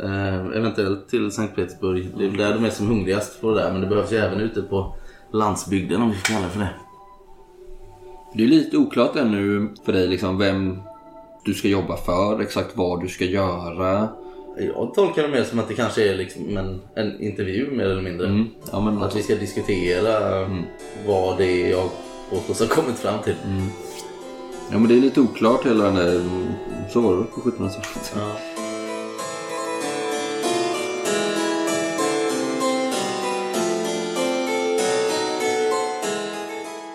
[0.00, 2.08] Eh, eventuellt till Sankt Petersburg.
[2.18, 3.72] Det är där de är som hungrigast på det där.
[3.72, 4.94] Men det behövs ju även ute på
[5.32, 6.70] landsbygden om vi ska kalla det för det.
[8.34, 10.78] Det är lite oklart ännu för dig liksom vem
[11.44, 14.08] du ska jobba för, exakt vad du ska göra.
[14.58, 18.02] Jag tolkar det mer som att det kanske är liksom en, en intervju mer eller
[18.02, 18.26] mindre.
[18.26, 18.46] Mm.
[18.72, 20.48] Ja, men Att vi ska diskutera
[21.06, 21.90] vad det är jag
[22.30, 23.34] påstås ha kommit fram till.
[24.72, 26.24] Ja men det är lite oklart hela den där...
[26.90, 28.12] Så var det på 1700-talet.
[28.16, 28.36] Ja.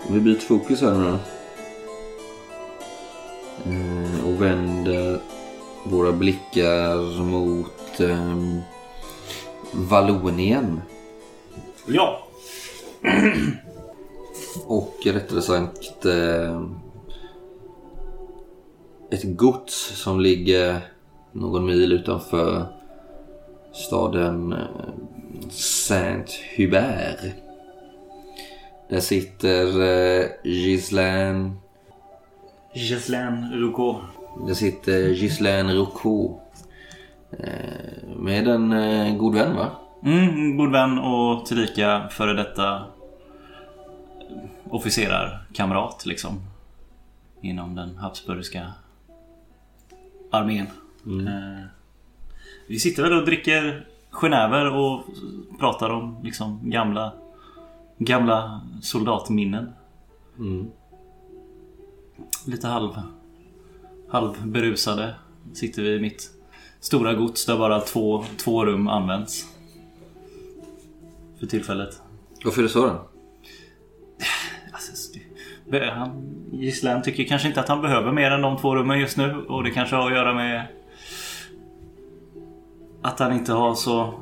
[0.09, 1.17] Vi byter fokus här nu då.
[3.71, 5.19] Eh, Och vänder
[5.83, 8.35] våra blickar mot eh,
[9.71, 10.81] Vallonien.
[11.85, 12.27] Ja.
[14.65, 16.61] Och rättare sagt eh,
[19.11, 20.81] ett gods som ligger
[21.31, 22.65] någon mil utanför
[23.73, 24.59] staden eh,
[25.49, 27.33] Saint-Hubert.
[28.89, 31.55] Där sitter eh, Ghislaine,
[32.73, 34.03] Ghislaine Roucault.
[34.47, 36.39] där sitter Ghislaine Rocco.
[37.31, 39.71] Eh, med en god vän va?
[40.03, 42.83] Mm, god vän och tillika före detta
[44.69, 46.41] officerarkamrat liksom.
[47.41, 48.73] Inom den habsburgska
[50.31, 50.67] armén.
[51.05, 51.65] Eh,
[52.67, 55.03] vi sitter väl och dricker genèver och
[55.59, 57.13] pratar om liksom gamla
[57.97, 59.73] Gamla soldatminnen.
[60.37, 60.71] Mm.
[62.45, 62.91] Lite halv
[64.09, 65.15] Halvberusade
[65.53, 66.29] sitter vi i mitt
[66.79, 69.45] stora gods där bara två, två rum används.
[71.39, 72.01] För tillfället.
[72.43, 73.07] Varför är det så då?
[75.71, 79.45] Han, Gislaine tycker kanske inte att han behöver mer än de två rummen just nu.
[79.47, 80.67] Och det kanske har att göra med
[83.01, 84.13] att han inte har så,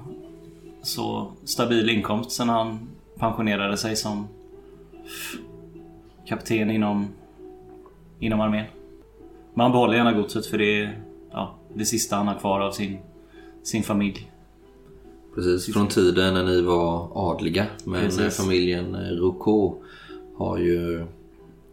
[0.82, 2.80] så stabil inkomst sen han
[3.16, 4.28] pensionerade sig som
[6.26, 7.08] kapten inom,
[8.20, 8.66] inom armén.
[9.54, 11.00] Men han behåller gärna godset för det är
[11.32, 12.98] ja, det sista han har kvar av sin,
[13.64, 14.32] sin familj.
[15.36, 17.66] Precis, från tiden när ni var adliga.
[17.86, 18.38] Men Precis.
[18.38, 19.76] familjen Rocco
[20.38, 21.06] har ju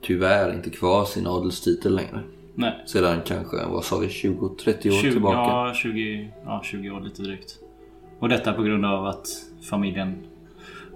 [0.02, 2.22] tyvärr inte kvar sin adelstitel längre.
[2.54, 5.36] Nej, Sedan kanske, vad sa vi, 20-30 år 20, tillbaka.
[5.36, 7.58] Ja, 20, ja, 20 år lite drygt.
[8.18, 9.28] Och detta på grund av att
[9.70, 10.18] familjen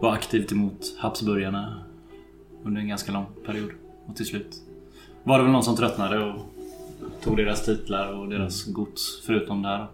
[0.01, 1.85] var aktivt emot Habsburgarna
[2.65, 3.71] under en ganska lång period.
[4.07, 4.57] Och till slut
[5.23, 6.41] var det väl någon som tröttnade och
[7.23, 9.87] tog deras titlar och deras gods förutom det här.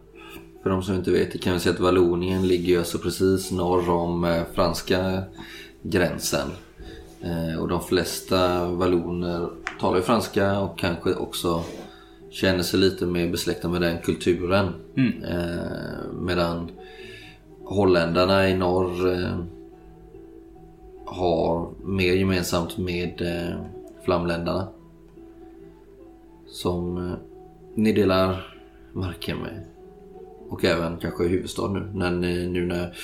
[0.63, 3.51] För de som inte vet, det kan vi säga att Vallonien ligger ju alltså precis
[3.51, 5.23] norr om eh, franska
[5.83, 6.49] gränsen.
[7.23, 9.49] Eh, och de flesta valloner
[9.81, 11.63] talar ju franska och kanske också
[12.31, 14.75] känner sig lite mer besläktade med den kulturen.
[14.97, 15.25] Mm.
[15.25, 16.71] Eh, medan
[17.65, 19.39] holländarna i norr eh,
[21.05, 23.23] har mer gemensamt med
[24.05, 24.69] flamländarna.
[26.47, 27.13] Som
[27.75, 28.57] ni delar
[28.93, 29.70] marken med.
[30.51, 31.91] Och även kanske huvudstad nu.
[31.95, 32.97] När, ni- nu när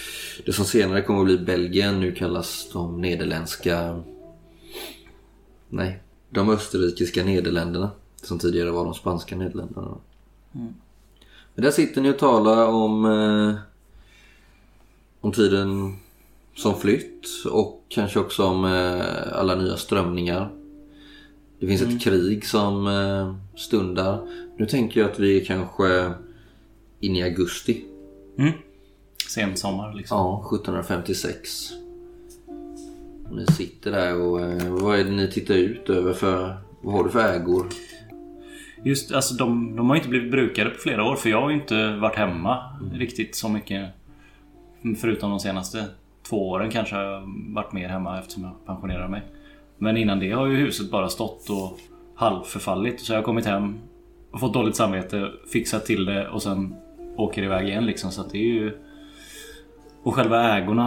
[0.46, 4.02] det som senare kommer att bli Belgien nu kallas de nederländska...
[5.68, 7.90] Nej, de österrikiska Nederländerna.
[8.22, 9.96] Som tidigare var de spanska Nederländerna.
[11.54, 13.54] Men där sitter ni och talar om, eh,
[15.20, 15.96] om tiden
[16.54, 20.50] som flytt och kanske också om eh, alla nya strömningar.
[21.60, 24.28] Det finns ett krig som eh, stundar.
[24.56, 26.12] Nu tänker jag att vi kanske
[27.06, 27.84] inne i augusti.
[28.38, 28.52] Mm.
[29.28, 30.18] Sen sommar liksom.
[30.18, 31.70] Ja, 1756.
[33.28, 36.56] Och ni sitter där och eh, vad är det ni tittar ut över för...
[36.80, 37.66] Vad har du för ägor?
[38.84, 41.56] Just alltså de, de har inte blivit brukade på flera år för jag har ju
[41.56, 43.90] inte varit hemma riktigt så mycket.
[45.00, 45.84] Förutom de senaste
[46.28, 47.22] två åren kanske har jag
[47.54, 49.22] varit mer hemma eftersom jag pensionerade mig.
[49.78, 51.78] Men innan det har ju huset bara stått och
[52.14, 53.00] halvförfallit.
[53.00, 53.78] Så jag har kommit hem
[54.38, 56.74] fått dåligt samvete, fixat till det och sen
[57.16, 58.10] åker iväg igen liksom.
[58.10, 58.78] Så att det är ju...
[60.02, 60.82] Och själva ägorna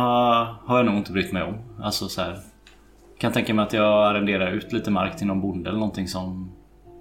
[0.66, 1.56] har jag nog inte brytt mig om.
[1.82, 2.40] Alltså så här.
[3.18, 6.52] Kan tänka mig att jag arrenderar ut lite mark till någon bonde eller någonting som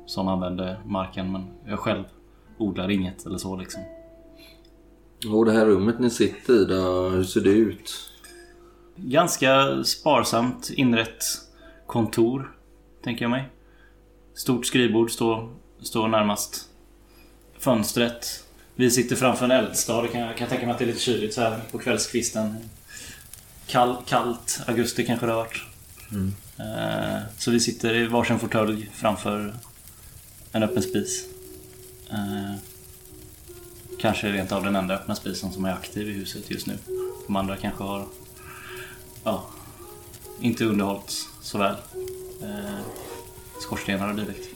[0.08, 2.04] som använder marken men jag själv
[2.58, 3.82] odlar inget eller så liksom.
[5.32, 8.12] Och det här rummet ni sitter i då, hur ser det ut?
[8.96, 11.24] Ganska sparsamt inrett
[11.86, 12.56] kontor,
[13.04, 13.48] tänker jag mig.
[14.34, 15.48] Stort skrivbord står,
[15.80, 16.68] står närmast
[17.58, 18.44] fönstret.
[18.80, 20.02] Vi sitter framför en eldstad.
[20.02, 22.56] Det kan, jag kan tänka mig att det är lite kyligt så här på kvällskvisten.
[23.66, 24.60] Kall, kallt.
[24.66, 25.62] Augusti kanske det har varit.
[26.58, 29.54] Eh, Så vi sitter i varsin fåtölj framför
[30.52, 31.24] en öppen spis.
[32.10, 32.54] Eh,
[34.00, 36.78] Kanske rent av den enda öppna spisen som är aktiv i huset just nu.
[37.26, 38.06] De andra kanske har
[39.24, 39.44] ja,
[40.40, 41.74] inte underhållits så väl.
[42.42, 42.78] Eh,
[43.60, 44.48] skorstenar och dylikt.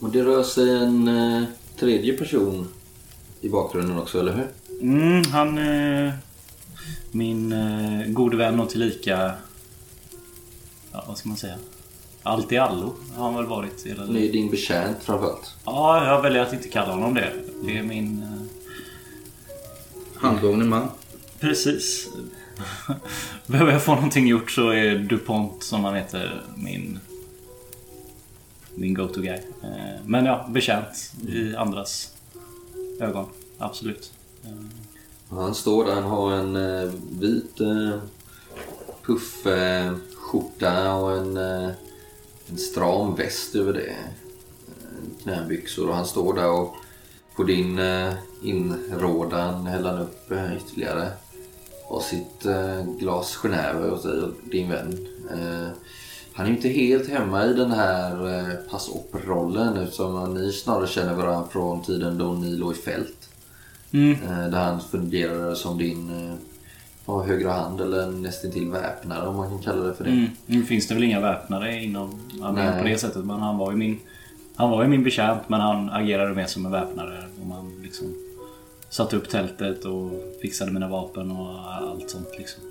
[0.00, 1.44] Och det rör sig en eh,
[1.78, 2.68] tredje person
[3.42, 4.48] i bakgrunden också, eller hur?
[4.80, 5.58] Mm, han...
[5.58, 6.12] Eh,
[7.10, 9.32] min eh, gode vän och tillika...
[10.92, 11.56] Ja, vad ska man säga?
[12.22, 15.54] Allt i allo har han väl varit hela Det är din betjänt framförallt.
[15.64, 17.32] Ja, jag väljer att inte kalla honom det.
[17.64, 18.22] Det är min...
[18.22, 18.42] Eh,
[20.16, 20.88] Handgången man.
[21.40, 22.08] precis.
[23.46, 26.98] Behöver jag få någonting gjort så är DuPont, som han heter, min...
[28.74, 29.38] Min go-to guy.
[29.62, 32.11] Eh, men ja, betjänt i andras
[33.00, 33.26] ögon.
[33.58, 34.12] Absolut.
[35.28, 37.98] Och Han står där, han har en eh, vit eh,
[39.06, 41.70] puffskjorta eh, och en, eh,
[42.46, 43.90] en stram väst över det.
[43.90, 46.74] Eh, knäbyxor och han står där och
[47.36, 48.12] på din eh,
[48.42, 51.10] inrådan häller han upp eh, ytterligare.
[51.88, 55.06] av sitt eh, glas Genève och din vän.
[55.30, 55.68] Eh,
[56.34, 58.90] han är ju inte helt hemma i den här eh, pass
[59.26, 63.28] rollen utan ni snarare känner varandra från tiden då ni låg i fält.
[63.92, 64.12] Mm.
[64.12, 66.10] Eh, Där han fungerade som din
[67.06, 70.10] eh, högra hand eller nästintill väpnare om man kan kalla det för det.
[70.10, 70.30] Mm.
[70.46, 73.24] Nu finns det väl inga väpnare inom armén på det sättet.
[73.24, 73.98] Men han var ju min...
[74.56, 77.24] Han var ju min betjänt men han agerade mer som en väpnare.
[77.40, 78.14] Och man liksom
[78.90, 80.10] satte upp tältet och
[80.42, 82.62] fixade mina vapen och allt sånt liksom.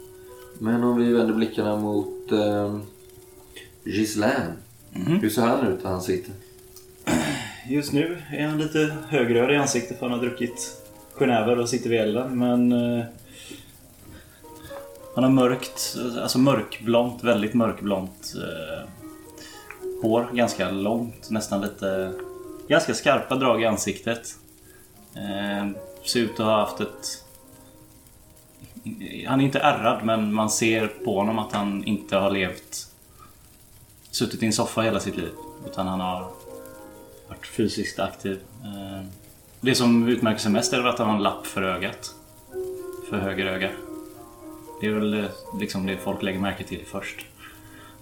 [0.60, 2.76] Men om vi vänder blickarna mot eh,
[3.84, 4.54] Gislaine.
[4.94, 6.34] Hur ser han ut när han sitter?
[7.68, 10.78] Just nu är han lite högröd i ansiktet för han har druckit
[11.18, 12.72] Genèver och sitter vid elden men...
[12.72, 13.06] Eh,
[15.16, 18.90] han har mörkt, alltså mörkblont, väldigt mörkblont eh,
[20.02, 20.28] hår.
[20.34, 22.14] Ganska långt, nästan lite...
[22.68, 24.36] Ganska skarpa drag i ansiktet.
[25.16, 25.70] Eh,
[26.06, 27.26] ser ut att ha haft ett...
[29.28, 32.91] Han är inte ärrad men man ser på honom att han inte har levt...
[34.12, 35.32] Suttit i en soffa hela sitt liv.
[35.66, 36.28] Utan han har
[37.28, 38.40] varit fysiskt aktiv.
[38.64, 39.06] Eh,
[39.62, 42.16] Det som utmärker sig mest är att han har en lapp för ögat.
[43.10, 43.70] För höger öga.
[44.82, 47.26] Det är väl det, liksom det folk lägger märke till först.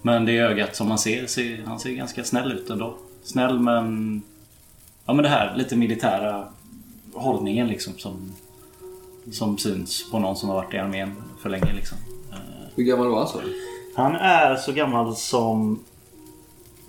[0.01, 2.95] Men det ögat som man ser, ser han ser ganska snäll ut ändå.
[3.23, 4.21] Snäll men...
[5.05, 6.47] Ja men det här lite militära
[7.13, 8.33] hållningen liksom som...
[9.31, 11.97] Som syns på någon som har varit i armén för länge liksom.
[12.31, 12.37] Eh,
[12.75, 13.53] Hur gammal var han sa du?
[13.95, 15.83] Han är så gammal som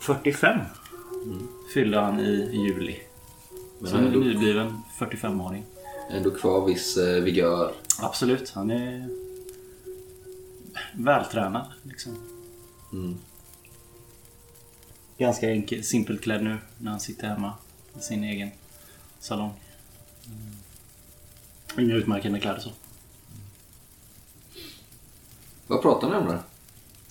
[0.01, 0.59] 45.
[1.75, 3.01] Fyllde han i juli.
[3.79, 5.65] Men Så en ändå, nybliven 45-åring.
[6.11, 7.75] ändå kvar viss eh, vigör.
[8.01, 9.09] Absolut, han är
[10.95, 12.17] vältränad liksom.
[12.93, 13.17] Mm.
[15.19, 17.53] Ganska enkel, simpelt klädd nu när han sitter hemma
[17.99, 18.51] i sin egen
[19.21, 19.53] salong.
[20.27, 21.87] Mm.
[21.87, 22.71] Inga utmärkande kläder så.
[25.67, 26.43] Vad pratar ni om där?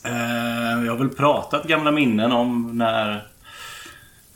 [0.03, 3.27] Eh, jag har väl pratat gamla minnen om när...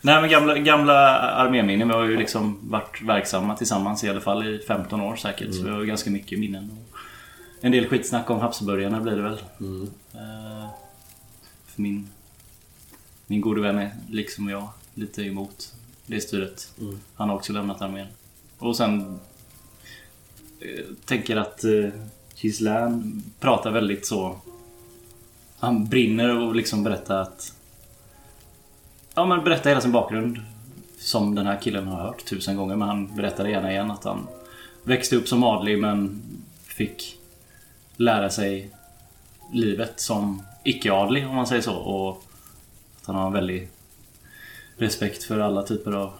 [0.01, 1.88] Nej men gamla, gamla arméminnen.
[1.88, 5.55] Vi har ju liksom varit verksamma tillsammans i alla fall i 15 år säkert.
[5.55, 6.78] Så vi har ju ganska mycket minnen.
[7.61, 9.41] En del skitsnack om Habsburgarna blir det väl.
[9.59, 9.89] Mm.
[10.14, 10.70] Eh,
[11.66, 12.09] för min,
[13.28, 15.74] min gode vän är liksom jag lite emot
[16.05, 16.74] det styret.
[16.82, 16.99] Mm.
[17.16, 18.07] Han har också lämnat armén.
[18.57, 19.20] Och sen
[20.59, 21.64] eh, tänker att
[22.36, 24.39] Gislaine pratar väldigt så
[25.64, 27.53] han brinner och liksom berättar att...
[29.16, 30.39] Ja men berättar hela sin bakgrund.
[30.99, 34.03] Som den här killen har hört tusen gånger men han berättar det gärna igen att
[34.03, 34.28] han
[34.84, 36.22] växte upp som adlig men
[36.64, 37.18] fick
[37.97, 38.70] lära sig
[39.51, 41.76] livet som icke-adlig om man säger så.
[41.76, 42.24] Och
[43.01, 43.70] att han har en väldig
[44.78, 46.14] respekt för alla typer av...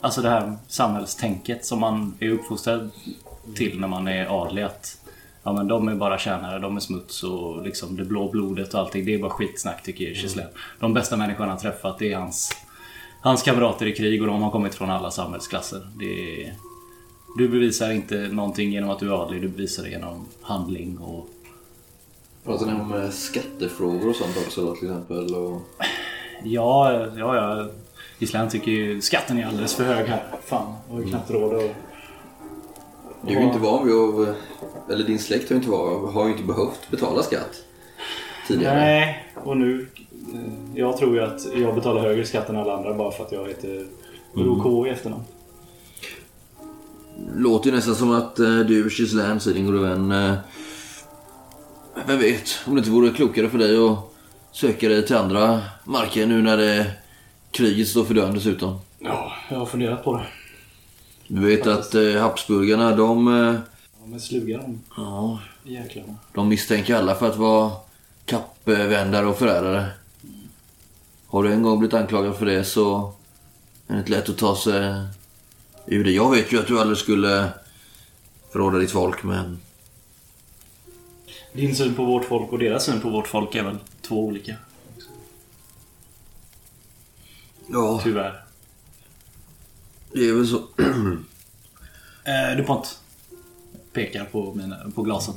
[0.00, 2.90] Alltså det här samhällstänket som man är uppfostrad
[3.54, 4.62] till när man är adlig.
[4.62, 4.98] Att
[5.42, 8.80] Ja men de är bara tjänare, de är smuts och liksom det blå blodet och
[8.80, 9.04] allting.
[9.04, 10.48] Det är bara skitsnack tycker Gislaine.
[10.80, 12.50] De bästa människorna han träffat det är hans,
[13.20, 15.88] hans kamrater i krig och de har kommit från alla samhällsklasser.
[15.98, 16.54] Det är,
[17.36, 21.28] du bevisar inte någonting genom att du är adlig, du bevisar det genom handling och...
[22.44, 25.34] Pratar ni om eh, skattefrågor och sånt också till exempel?
[25.34, 25.62] Och...
[26.44, 27.66] Ja, ja, ja.
[28.18, 30.22] Gislaine tycker ju skatten är alldeles för hög här.
[30.44, 31.70] Fan, jag har ju knappt råd att...
[33.22, 34.36] Du är ju inte van vid att...
[34.90, 37.62] Eller din släkt har ju inte, var, har ju inte behövt betala skatt
[38.48, 38.74] tidigare.
[38.76, 39.88] Nej, och nu...
[40.34, 40.40] eh,
[40.74, 43.48] Jag tror ju att jag betalar högre skatt än alla andra bara för att jag
[43.48, 43.86] heter
[44.34, 45.22] OK i efternamn.
[47.36, 50.12] Låter ju nästan som att eh, du, säger din gode vän...
[50.12, 50.34] Eh,
[52.06, 53.98] vem vet, om det inte vore klokare för dig att
[54.52, 56.86] söka dig till andra marker nu när det,
[57.50, 58.78] kriget står för dörren dessutom.
[58.98, 60.26] Ja, jag har funderat på det.
[61.28, 63.54] Du vet att eh, Habsburgarna, de, eh,
[64.10, 66.16] men sluga de ja, jäklarna.
[66.34, 67.72] de misstänker alla för att vara
[68.24, 69.86] kappvändare och förrädare.
[71.26, 73.12] har du en gång blivit anklagad för det så
[73.86, 75.06] är det inte lätt att ta sig
[75.86, 76.10] ur det.
[76.10, 77.48] Jag vet ju att du aldrig skulle
[78.52, 79.58] förråda ditt folk men
[81.52, 84.54] Din syn på vårt folk och deras syn på vårt folk är väl två olika.
[87.66, 88.44] ja, Tyvärr.
[90.12, 90.62] det är väl så.
[92.24, 92.98] Eh, DuPont.
[93.98, 95.34] Pekar på, mina, på glasen.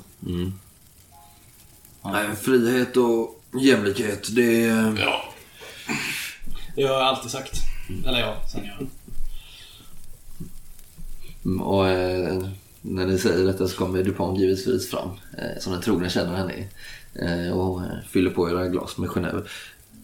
[2.04, 4.98] Nej, frihet och jämlikhet det är...
[5.00, 5.34] Ja.
[6.76, 7.52] Det har jag alltid sagt.
[8.08, 8.88] Eller ja, sen jag...
[11.46, 12.48] Mm, Och eh,
[12.82, 16.52] när ni säger detta så kommer DuPont givetvis fram eh, som den trogna kännare han
[16.52, 16.68] är.
[17.48, 19.44] Eh, och eh, fyller på era glas med Genève.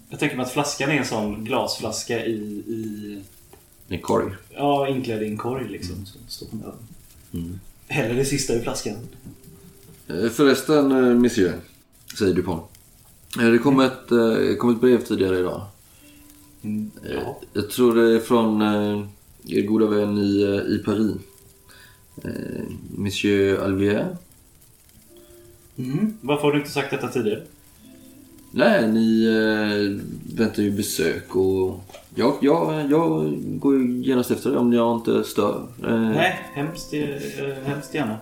[0.10, 2.34] Jag tänker mig att flaskan är en sån glasflaska i...
[2.68, 3.22] i
[3.90, 4.36] I korg.
[4.56, 6.06] ja, inklädd i en korg liksom.
[6.06, 7.60] Som står på nöden.
[7.88, 8.96] Hellre det sista i flaskan.
[10.08, 11.54] Eh, Förresten, eh, monsieur,
[12.18, 12.64] säger Dupont.
[13.40, 14.10] Eh, Det kom ett,
[14.60, 15.66] kom ett brev tidigare idag.
[17.14, 17.40] Ja.
[17.54, 18.62] Jag tror det är från
[19.48, 20.42] er goda vän i,
[20.76, 21.12] i Paris.
[22.96, 24.18] Monsieur Alvier.
[25.78, 26.18] Mm.
[26.22, 27.44] Varför har du inte sagt detta tidigare?
[28.52, 30.06] Nej, ni eh,
[30.38, 31.80] väntar ju besök och
[32.16, 35.68] jag, jag, jag går ju genast efter det om jag inte stör.
[35.88, 37.06] Eh, Nej, hemskt, eh,
[37.66, 38.18] hemskt gärna.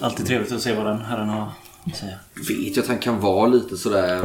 [0.00, 1.48] Alltid trevligt att se vad den herren har
[1.84, 2.16] att säga.
[2.48, 4.20] vet ju att han kan vara lite sådär,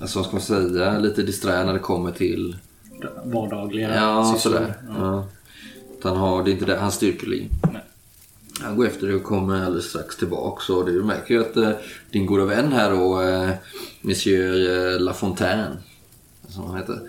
[0.00, 2.56] alltså vad ska man säga, lite disträ när det kommer till
[3.24, 4.52] Vardagliga Ja, sysslor.
[4.52, 4.74] sådär.
[4.98, 5.18] Ja.
[5.98, 7.48] Att Han har, det är inte det hans styrkeling.
[7.72, 7.82] Nej.
[8.62, 10.72] Han går efter det och kommer alldeles strax tillbaka.
[10.72, 11.70] Och du märker ju att eh,
[12.10, 13.50] din goda vän här då, eh,
[14.00, 15.76] Monsieur eh, Lafontaine,
[16.48, 17.00] som han heter.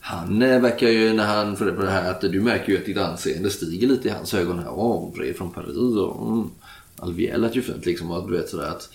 [0.00, 2.78] Han eh, verkar ju när han får reda på det här att du märker ju
[2.78, 4.58] att ditt anseende stiger lite i hans ögon.
[4.58, 4.68] här.
[4.70, 6.50] Åh, brev från Paris och mm,
[6.98, 8.10] Alvier lät ju fint liksom.
[8.10, 8.88] Och du vet sådär att,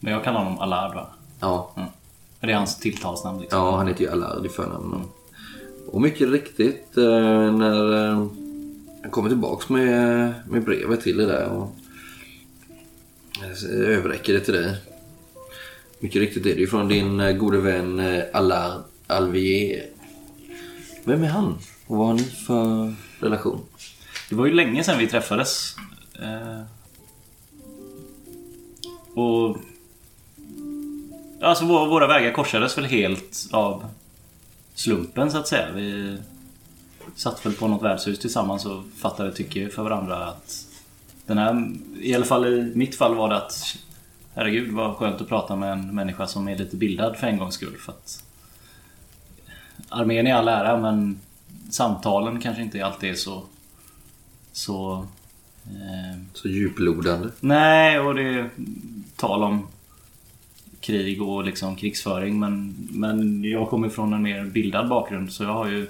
[0.00, 1.06] Men jag kallar honom Allard va?
[1.40, 1.88] ja, Mm.
[2.40, 3.58] Det är hans tilltalsnamn liksom.
[3.58, 5.02] Ja, han heter ju Allard i förnamn.
[5.86, 8.28] Och mycket riktigt eh, när
[9.06, 11.76] han kommer tillbaks med, med brevet till dig där och
[13.70, 14.76] överräcker det till dig.
[16.00, 19.86] Mycket riktigt är det ju från din eh, gode vän eh, Alain Alvier.
[21.04, 21.58] Vem är han?
[21.86, 23.60] Och vad har ni för relation?
[24.28, 25.76] Det var ju länge sedan vi träffades.
[26.22, 26.62] Eh,
[29.14, 29.56] och...
[31.40, 33.86] Alltså våra, våra vägar korsades väl helt av
[34.74, 35.72] slumpen så att säga.
[35.72, 36.18] Vi
[37.16, 40.66] satt väl på något värdshus tillsammans och fattade tycke för varandra att
[41.26, 43.76] den här, i alla fall i mitt fall var det att
[44.34, 47.54] herregud vad skönt att prata med en människa som är lite bildad för en gångs
[47.54, 47.76] skull.
[47.78, 48.24] För att
[49.88, 51.20] armén är all ära men
[51.70, 53.42] samtalen kanske inte alltid är så
[54.52, 55.06] så...
[55.64, 57.28] Eh, Så djuplodande.
[57.40, 58.50] nej, och det är
[59.16, 59.66] tal om
[60.80, 65.52] krig och liksom krigsföring men, men jag kommer från en mer bildad bakgrund så jag
[65.52, 65.88] har ju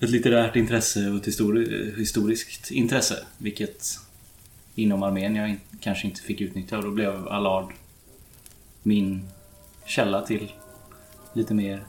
[0.00, 3.98] ett litterärt intresse och ett histori- historiskt intresse vilket
[4.74, 7.72] inom armén jag kanske inte fick utnyttja och då blev Allard
[8.82, 9.28] min
[9.86, 10.52] källa till
[11.32, 11.84] lite mer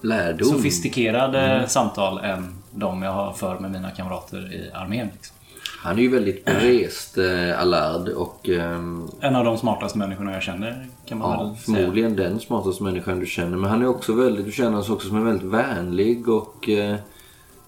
[0.00, 0.48] Lärdom.
[0.48, 5.08] sofistikerade samtal än de jag har för med mina kamrater i armén.
[5.16, 5.36] Liksom.
[5.82, 8.08] Han är ju väldigt berest, eh, Allard.
[8.08, 11.76] Och ehm, En av de smartaste människorna jag känner kan man Ja, väl säga.
[11.76, 13.56] förmodligen den smartaste människan du känner.
[13.56, 16.96] Men han är också väldigt, du känner honom också som en väldigt vänlig och eh,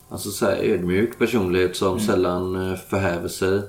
[0.09, 3.61] alltså så här, ödmjuk personlighet som sällan eh, förhäver sig.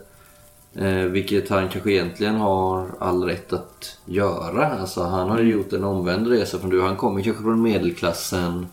[0.76, 4.68] Eh, vilket han kanske egentligen har all rätt att göra.
[4.80, 6.82] Alltså, han har ju gjort en omvänd resa från du.
[6.82, 8.68] Han kommer kanske från medelklassen.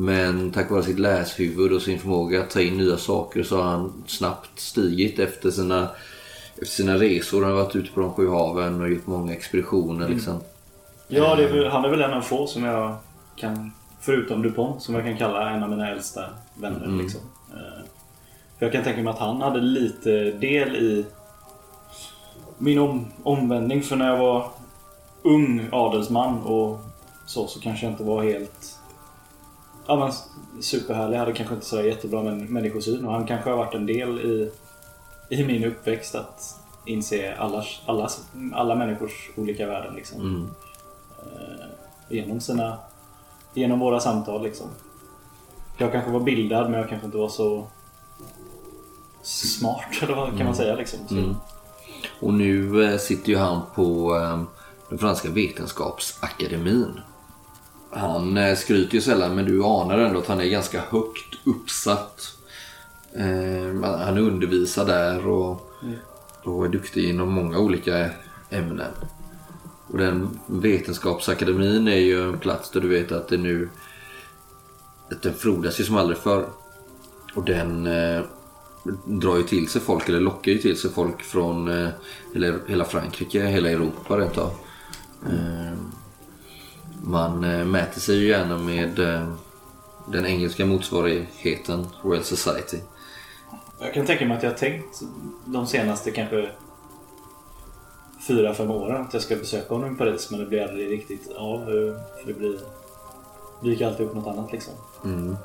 [0.00, 3.70] Men tack vare sitt läshuvud och sin förmåga att ta in nya saker så har
[3.70, 5.88] han snabbt stigit efter sina,
[6.54, 7.42] efter sina resor.
[7.42, 10.08] Han har varit ute på de sju haven och gjort många expeditioner.
[10.08, 10.40] Liksom.
[11.08, 12.96] Ja, är väl, han är väl en av få som jag
[13.36, 16.24] kan, förutom DuPont, som jag kan kalla en av mina äldsta
[16.54, 16.84] vänner.
[16.84, 16.98] Mm.
[16.98, 17.20] Liksom.
[17.50, 17.84] Eh,
[18.58, 21.04] För jag kan tänka mig att han hade lite del i
[22.58, 23.82] min om, omvändning.
[23.82, 24.50] För när jag var
[25.22, 26.80] ung adelsman och
[27.26, 28.77] så, så kanske jag inte var helt
[29.88, 30.12] ja, men
[30.62, 31.14] superhärlig.
[31.16, 33.04] Jag hade kanske inte så jättebra män- människosyn.
[33.06, 34.50] Och han kanske har varit en del i,
[35.28, 38.20] i min uppväxt att inse allas, allas,
[38.54, 39.94] alla människors olika värden.
[39.94, 40.48] Liksom Mm.
[42.08, 42.78] genom sina
[43.54, 44.66] genom våra samtal liksom.
[45.78, 47.66] Jag kanske var bildad men jag kanske inte var så
[49.22, 50.98] smart eller vad kan man säga liksom.
[51.10, 51.36] Mm.
[52.20, 54.42] Och nu eh, sitter ju han på eh,
[54.88, 57.00] den franska vetenskapsakademin.
[57.90, 62.36] Han eh, skryter ju sällan men du anar ändå att han är ganska högt uppsatt.
[63.12, 65.72] Eh, han undervisar där och,
[66.42, 68.10] och är duktig inom många olika
[68.50, 68.92] ämnen.
[69.86, 73.68] Och den vetenskapsakademin är ju en plats där du vet att det nu
[75.10, 76.46] att den frodas ju som aldrig förr.
[77.34, 78.22] Och den eh,
[79.04, 81.88] drar ju till sig folk, eller lockar ju till sig folk från eh,
[82.66, 84.50] hela Frankrike, hela Europa rent av.
[85.26, 85.72] Eh,
[87.02, 89.32] man eh, mäter sig ju gärna med eh,
[90.06, 92.78] den engelska motsvarigheten Royal Society.
[93.80, 95.02] Jag kan tänka mig att jag har tänkt
[95.44, 96.50] de senaste kanske
[98.28, 101.32] fyra, fem åren att jag ska besöka honom i Paris men det blir aldrig riktigt
[101.36, 101.60] av.
[101.60, 101.66] eh,
[102.20, 102.58] För det blir...
[103.62, 104.74] dyker alltid upp något annat liksom.
[105.04, 105.36] Mm.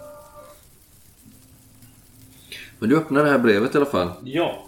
[2.79, 4.09] Men du öppnar det här brevet i alla fall.
[4.23, 4.63] Ja.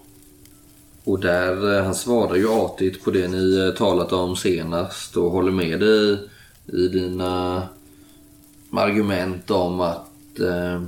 [1.04, 5.80] Och där, han svarar ju artigt på det ni talat om senast och håller med
[5.80, 6.30] dig
[6.68, 7.64] i dina
[8.72, 10.82] argument om att eh,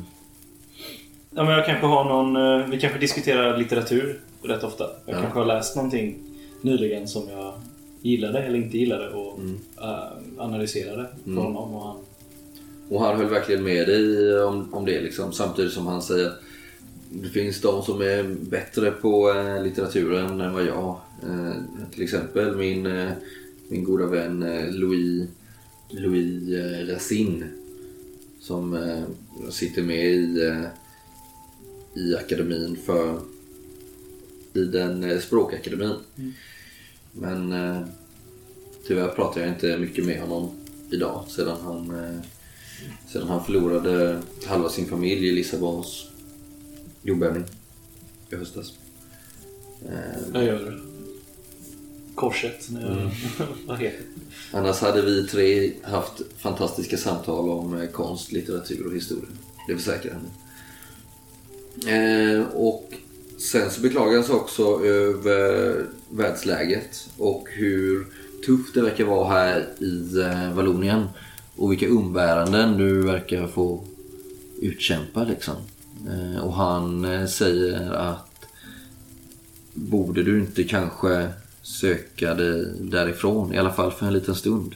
[1.29, 2.61] Ja men jag kanske har någon...
[2.61, 4.83] eh, Vi kanske diskuterar litteratur rätt ofta.
[5.05, 5.21] Jag Ja.
[5.21, 6.17] kanske har läst någonting
[6.61, 7.53] nyligen som jag
[8.01, 9.39] gillade eller inte gillade och
[9.81, 9.97] eh,
[10.37, 11.97] analyserade för honom och han...
[12.89, 15.31] Och han höll verkligen med dig om, om det liksom.
[15.33, 16.39] Samtidigt som han säger att
[17.09, 20.95] det finns de som är bättre på eh, litteraturen än vad jag.
[21.91, 23.09] Till exempel min,
[23.67, 24.39] min goda vän
[24.71, 25.27] Louis,
[25.89, 27.49] Louis eh, Racine.
[28.39, 29.03] Som eh,
[29.49, 30.65] sitter med i, eh,
[31.95, 33.21] i akademin för
[34.53, 35.95] i den språkakademin.
[37.11, 37.81] Men eh,
[38.87, 40.49] tyvärr pratar jag inte mycket med honom
[40.91, 41.93] idag sedan han
[43.07, 46.07] sedan han förlorade halva sin familj i Lissabons
[47.01, 47.43] jordbävning
[48.29, 48.73] i höstas.
[50.33, 50.86] Jag gör
[52.17, 52.69] korset.
[52.69, 53.09] Mm.
[54.51, 59.29] Annars hade vi tre haft fantastiska samtal om eh, konst, litteratur och historia.
[59.67, 60.25] Det försäkrar han.
[61.93, 62.93] Eh, och
[63.39, 63.81] sen så
[64.23, 68.05] sig också över världsläget och hur
[68.45, 71.07] tufft det verkar vara här i eh, Vallonien.
[71.55, 73.83] Och vilka umbäranden du verkar få
[74.61, 75.55] utkämpa liksom.
[76.07, 78.27] Eh, och han säger att
[79.73, 81.27] borde du inte kanske
[81.67, 84.75] söka dig därifrån, i alla fall för en liten stund.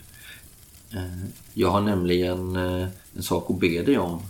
[0.91, 4.21] Eh, jag har nämligen eh, en sak att be dig om.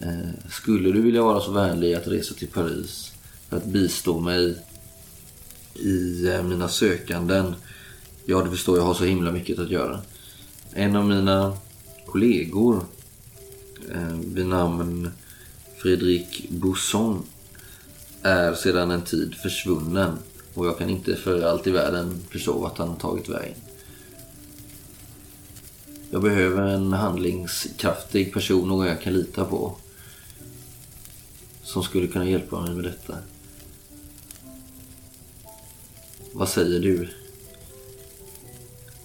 [0.00, 3.12] Eh, skulle du vilja vara så vänlig att resa till Paris
[3.48, 4.62] för att bistå mig
[5.74, 7.54] i mina sökanden?
[8.24, 10.00] Ja, du förstår, jag har så himla mycket att göra.
[10.72, 11.56] En av mina
[12.06, 12.84] kollegor
[14.24, 15.10] vid namn
[15.78, 17.22] Fredrik Bousson
[18.22, 20.18] är sedan en tid försvunnen
[20.56, 23.54] och jag kan inte för allt i världen förstå vart han har tagit vägen.
[26.10, 29.76] Jag behöver en handlingskraftig person, någon jag kan lita på.
[31.62, 33.18] Som skulle kunna hjälpa mig med detta.
[36.32, 37.08] Vad säger du?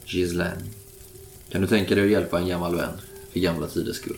[0.05, 0.69] Gislaine?
[1.49, 2.93] Kan du tänka dig att hjälpa en gammal vän?
[3.31, 4.17] För gamla tiders skull.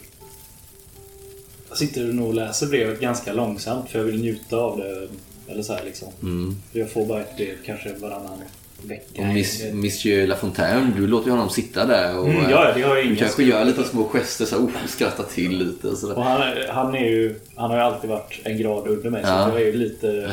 [1.76, 5.07] Sitter nog och läser brevet ganska långsamt för jag vill njuta av det.
[5.51, 6.07] Eller så här liksom.
[6.21, 6.55] Mm.
[6.71, 8.41] Jag får bara ett brev kanske varannan
[8.84, 9.21] vecka.
[9.21, 12.28] Och miss, Monsieur Lafontaine, du låter ju honom sitta där och...
[12.30, 15.57] Mm, ja, det har jag Du kanske gör lite små gester så oh, skrattar till
[15.57, 16.17] lite och sådär.
[16.17, 19.45] Och han, han, är ju, han har ju alltid varit en grad under mig Ja.
[19.45, 20.32] så jag är ju lite...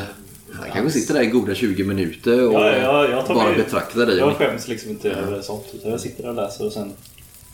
[0.53, 4.05] Han kanske sitter där i goda 20 minuter och Ja, ja, jag bara mig- betraktar
[4.05, 4.17] dig.
[4.17, 5.65] Jag skäms liksom inte över sånt.
[5.73, 6.93] Utan jag sitter där och läser och sen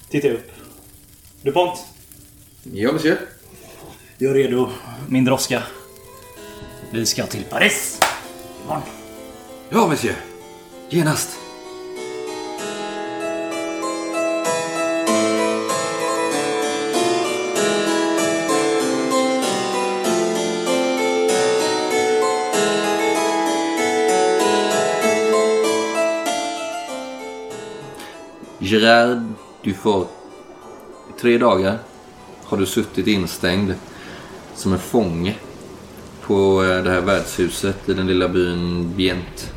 [0.09, 0.51] tittar jag upp.
[1.41, 1.79] DuPont,
[2.73, 3.17] Ja, monsieur.
[4.20, 4.70] Gör redo
[5.07, 5.63] min droska.
[6.91, 7.99] Vi ska till Paris
[8.63, 8.84] imorgon.
[9.70, 10.15] Ja, monsieur.
[10.89, 11.39] Genast.
[28.59, 29.24] Gerard
[29.63, 30.07] Dufort.
[31.09, 31.80] I tre dagar
[32.43, 33.74] har du suttit instängd
[34.58, 35.36] som en fånge
[36.22, 39.53] på eh, det här värdshuset i den lilla byn Bient.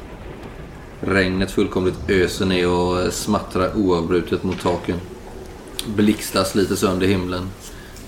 [1.00, 5.00] Regnet fullkomligt öser ner och smattrar oavbrutet mot taken.
[5.86, 7.48] Blixtar sliter sönder himlen.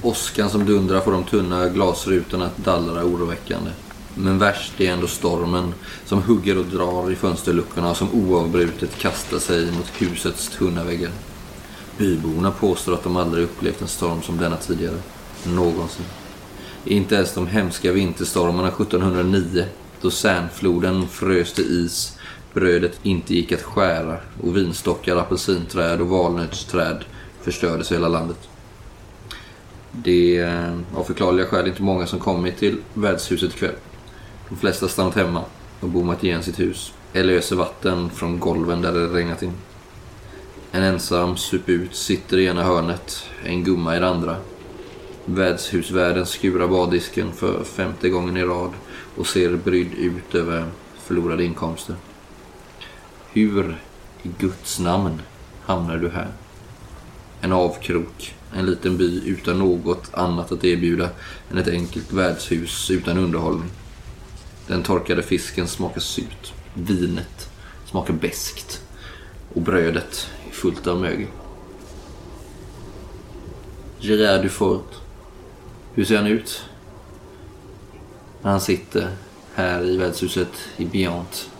[0.02, 3.70] Åskan som dundrar får de tunna glasrutorna att dallra oroväckande.
[4.14, 5.74] Men värst är ändå stormen
[6.04, 11.10] som hugger och drar i fönsterluckorna och som oavbrutet kastar sig mot husets tunna väggar.
[11.98, 14.96] Byborna påstår att de aldrig upplevt en storm som denna tidigare.
[15.44, 16.04] Någonsin.
[16.84, 19.64] Inte ens de hemska vinterstormarna 1709
[20.00, 22.18] då Särnfloden frös till is,
[22.54, 27.04] brödet inte gick att skära och vinstockar, apelsinträd och valnötsträd
[27.42, 28.48] förstördes i hela landet.
[29.92, 33.74] Det är av förklarliga skäl inte många som kommit till värdshuset ikväll.
[34.48, 35.44] De flesta stannat hemma
[35.80, 39.52] och bommat igen sitt hus eller öser vatten från golven där det regnat in.
[40.72, 44.36] En ensam suput sitter i ena hörnet, en gumma i det andra.
[45.24, 48.70] Värdshusvärden skurar baddisken för femte gången i rad
[49.16, 50.66] och ser brydd ut över
[50.98, 51.96] förlorade inkomster.
[53.32, 53.80] Hur
[54.22, 55.22] i Guds namn
[55.62, 56.28] hamnar du här?
[57.40, 61.10] En avkrok, en liten by utan något annat att erbjuda
[61.50, 63.70] än ett enkelt värdshus utan underhållning.
[64.66, 66.52] Den torkade fisken smakar surt.
[66.74, 67.50] Vinet
[67.86, 68.82] smakar beskt.
[69.54, 71.28] Och brödet är fullt av mögel.
[74.00, 75.01] Gerard Dufort.
[75.94, 76.64] Hur ser han ut?
[78.42, 79.16] När han sitter
[79.54, 81.50] här i värdshuset i Biant.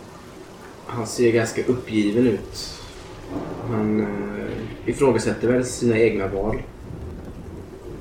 [0.87, 2.81] Han ser ganska uppgiven ut.
[3.69, 6.63] Han eh, ifrågasätter väl sina egna val.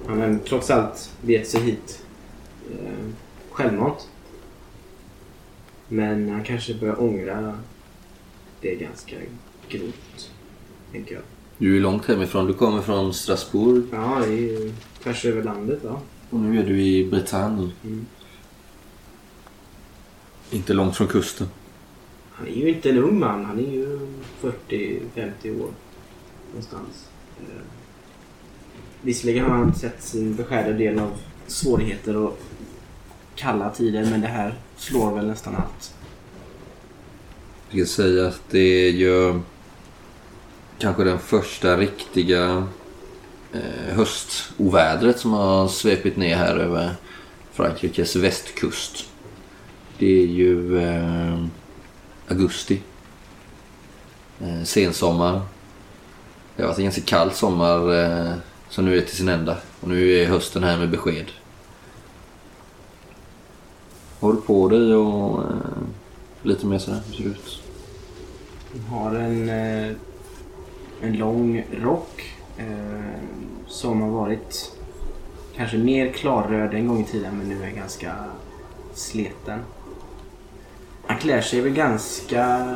[0.08, 2.04] Han har trots allt begett sig hit
[2.72, 3.06] eh,
[3.52, 4.08] självmant.
[5.88, 7.60] Men han kanske börjar ångra
[8.62, 9.16] det ganska
[9.70, 10.32] grovt,
[10.92, 11.24] tänker jag.
[11.58, 12.48] Du är långt hemifrån.
[12.48, 14.74] Du kommer från Strasbourg Ja, det är ju
[15.04, 16.00] tvärs över landet va?
[16.32, 17.72] Och nu är du i Bretagne.
[17.84, 18.06] Mm.
[20.52, 21.48] Inte långt från kusten.
[22.32, 23.46] Han är ju inte en ung man.
[23.46, 24.00] Han är ju
[24.42, 25.70] 40-50 år
[26.50, 27.10] någonstans.
[27.40, 27.62] Eh,
[29.02, 31.12] Visserligen har han sett sin beskärda del av
[31.48, 32.40] svårigheter och
[33.36, 35.96] kalla tider men det här slår väl nästan allt.
[37.70, 39.40] Jag ska säga att det är ju
[40.80, 42.68] kanske den första riktiga
[43.54, 46.96] eh, höstovädret som har svepit ner här över
[47.52, 49.06] Frankrikes västkust.
[49.98, 51.46] Det är ju eh,
[52.28, 52.82] augusti.
[54.42, 55.42] Eh, sensommar.
[56.56, 58.34] Det har varit en ganska kall sommar eh,
[58.70, 59.58] som nu är till sin ända.
[59.82, 61.26] Och nu är hösten här med besked.
[64.20, 65.48] Vad har du på dig och eh,
[66.44, 67.02] lite mer sådär?
[67.08, 67.62] Hur ser det ut?
[68.74, 69.96] Jag har en, eh,
[71.02, 72.31] en lång rock
[72.62, 73.22] Eh,
[73.68, 74.72] som har varit
[75.56, 78.16] kanske mer klarröd en gång i tiden men nu är ganska
[78.94, 79.60] sleten.
[81.06, 82.68] Han klär sig väl ganska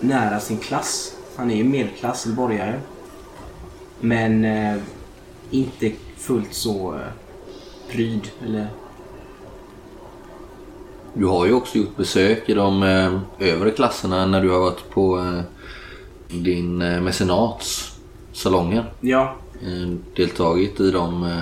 [0.00, 1.16] nära sin klass.
[1.36, 2.80] Han är ju medelklass, borgare.
[4.00, 4.76] Men eh,
[5.50, 7.00] inte fullt så eh,
[7.90, 8.66] pryd eller
[11.14, 14.90] Du har ju också gjort besök i de eh, övre klasserna när du har varit
[14.90, 15.42] på eh,
[16.28, 17.89] din eh, mecenats
[18.40, 18.84] salonger.
[19.00, 21.40] ja, Eh, deltagit i de eh,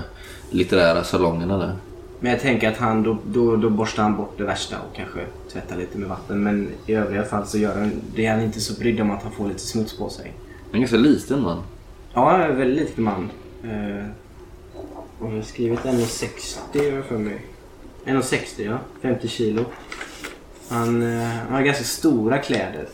[0.50, 1.76] litterära salongerna där.
[2.20, 5.20] Men jag tänker att han då, då, då borstar han bort det värsta och kanske
[5.52, 6.42] tvättar lite med vatten.
[6.42, 9.22] Men i övriga fall så gör han, det är han inte så brydd om att
[9.22, 10.32] han får lite smuts på sig.
[10.72, 11.62] En ganska liten man.
[12.14, 13.30] Ja, han är en väldigt liten man.
[13.64, 14.06] Eh,
[15.18, 17.40] och jag har skrivit 1,60 har jag för mig.
[18.04, 18.78] 1,60 ja.
[19.02, 19.64] 50 kilo.
[20.68, 22.88] Han, eh, han har ganska stora kläder.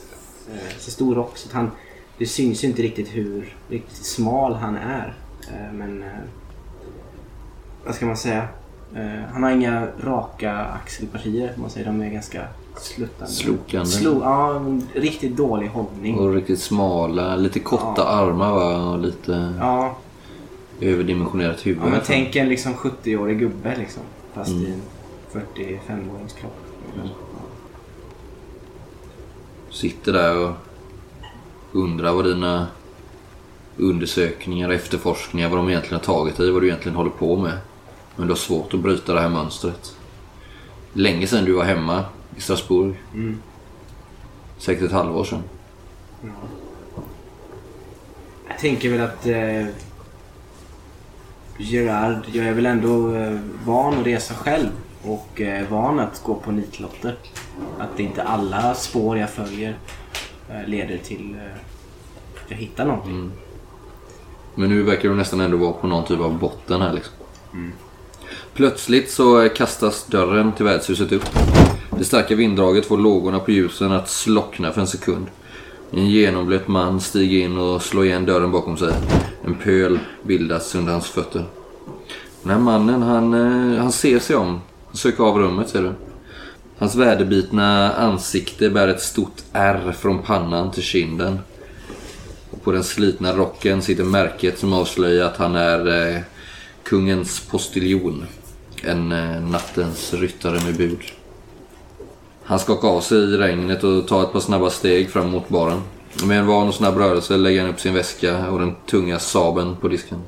[0.52, 1.70] Eh, så stor rock så att han,
[2.18, 5.14] det syns ju inte riktigt hur riktigt smal han är.
[5.52, 6.08] Eh, men eh,
[7.86, 8.48] vad ska man säga?
[8.96, 11.52] Eh, han har inga raka axelpartier.
[11.56, 11.86] Man säger.
[11.86, 12.42] De är ganska
[12.76, 13.32] sluttande.
[13.32, 13.86] Slokande.
[13.86, 14.62] Slo, ja,
[14.94, 16.18] riktigt dålig hållning.
[16.18, 18.04] Och riktigt smala, lite korta Ja.
[18.08, 18.88] armar va?
[18.90, 19.96] Och lite Ja,
[20.80, 21.82] överdimensionerat huvud.
[21.84, 24.02] Ja, men tänk en liksom 70-årig gubbe liksom.
[24.34, 24.64] Fast Mm.
[24.64, 24.80] i en
[25.32, 26.54] 45-åringskropp.
[29.70, 30.52] Sitter där och
[31.74, 32.66] undrar vad dina
[33.76, 37.58] undersökningar och efterforskningar, vad de egentligen har tagit dig, vad du egentligen håller på med.
[38.16, 39.96] Men du har svårt att bryta det här mönstret.
[40.92, 42.04] Länge sedan du var hemma
[42.36, 42.94] i Strasbourg.
[43.14, 43.38] Mm.
[44.58, 45.42] Säkert ett halvår sedan.
[48.48, 49.66] Jag tänker väl att eh,
[51.58, 54.70] Gerard, jag är väl ändå eh, van att resa själv
[55.02, 57.16] och eh, van att gå på nitlotter.
[57.78, 59.76] Att det inte alla spår jag följer
[60.66, 61.52] leder till eh,
[62.44, 63.30] att jag hittar någonting.
[64.54, 67.14] Men nu verkar du nästan ändå vara på någon typ av botten här liksom.
[68.54, 71.24] Plötsligt så kastas dörren till värdshuset upp.
[71.98, 75.26] Det starka vinddraget får lågorna på ljusen att slockna för en sekund.
[75.90, 78.94] En genomblöt man stiger in och slår igen dörren bakom sig.
[79.44, 81.44] En pöl bildas under hans fötter.
[82.42, 84.60] Den här mannen han, eh, han ser sig om.
[84.86, 85.92] Han söker av rummet ser du.
[86.78, 91.38] Hans väderbitna ansikte bär ett stort ärr från pannan till kinden.
[92.50, 96.20] Och på den slitna rocken sitter märket som avslöjar att han är eh,
[96.82, 98.26] kungens postiljon.
[98.82, 101.00] En eh, nattens ryttare med bud.
[102.44, 105.82] Han skakar av sig i regnet och tar ett par snabba steg fram mot baren.
[106.24, 109.76] Med en van och snabb rörelse lägger han upp sin väska och den tunga saben
[109.76, 110.18] på disken.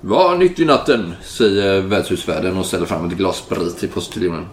[0.00, 4.46] Var nytt i natten, säger värdshusvärden och ställer fram ett glas sprit till postiljonen.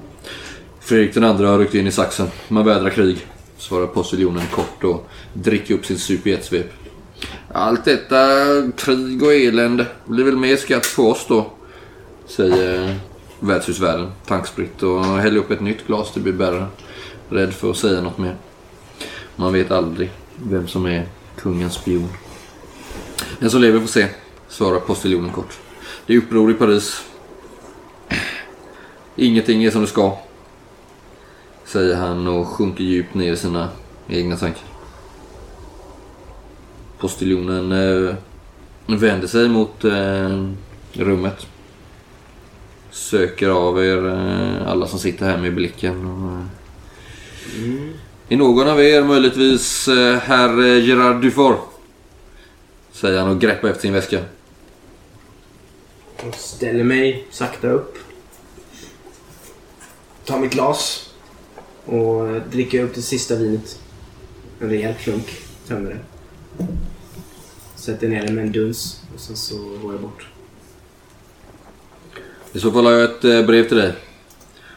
[0.89, 2.27] Fredrik den andra har ryckt in i saxen.
[2.47, 3.27] Man vädrar krig.
[3.57, 6.73] Svarar postiljonen kort och dricker upp sin sup i ett svep.
[7.51, 8.17] Allt detta
[8.77, 11.51] krig och elände blir väl mer skatt på oss då.
[12.25, 12.95] Säger
[13.39, 16.67] värdshusvärden tankspritt och häller upp ett nytt glas till budbäraren.
[17.29, 18.35] Rädd för att säga något mer.
[19.35, 20.11] Man vet aldrig
[20.43, 22.09] vem som är kungens spion.
[23.39, 24.07] Den som lever får se,
[24.47, 25.57] svarar postiljonen kort.
[26.05, 27.03] Det är uppror i Paris.
[29.15, 30.17] Ingenting är som det ska.
[31.72, 33.70] Säger han och sjunker djupt ner i sina
[34.07, 34.63] egna tankar.
[36.97, 38.15] Postiljonen eh,
[38.88, 40.49] vänder sig mot eh,
[40.93, 41.47] rummet.
[42.91, 46.05] Söker av er eh, alla som sitter här med blicken.
[46.05, 46.32] Och,
[47.59, 47.89] eh,
[48.30, 51.57] Är någon av er möjligtvis eh, herr eh, Gerard Dufour?
[52.91, 54.20] Säger han och greppar efter sin väska.
[56.24, 57.97] Jag ställer mig sakta upp.
[60.26, 61.09] Tar mitt glas.
[61.89, 63.79] Och dricker upp det sista vinet.
[64.59, 65.41] En rejäl klunk.
[65.67, 65.99] Tömmer det.
[67.75, 69.01] Sätter ner det med en duns.
[69.13, 70.27] Och sen så går jag bort.
[72.53, 73.93] I så fall har jag ett eh, brev till dig.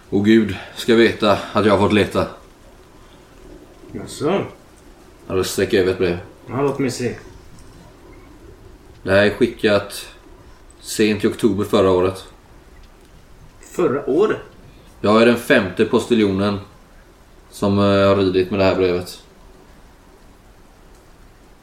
[0.08, 2.26] Och Gud ska veta att jag har fått leta.
[3.92, 4.44] Jaså?
[5.26, 6.18] Jag sträcker över ett brev.
[6.48, 7.14] Ja, låt mig se.
[9.02, 10.06] Det här är skickat
[10.80, 12.24] sent i oktober förra året.
[13.60, 14.38] Förra året?
[15.00, 16.58] Jag är den femte postiljonen
[17.52, 19.22] som eh, har ridit med det här brevet.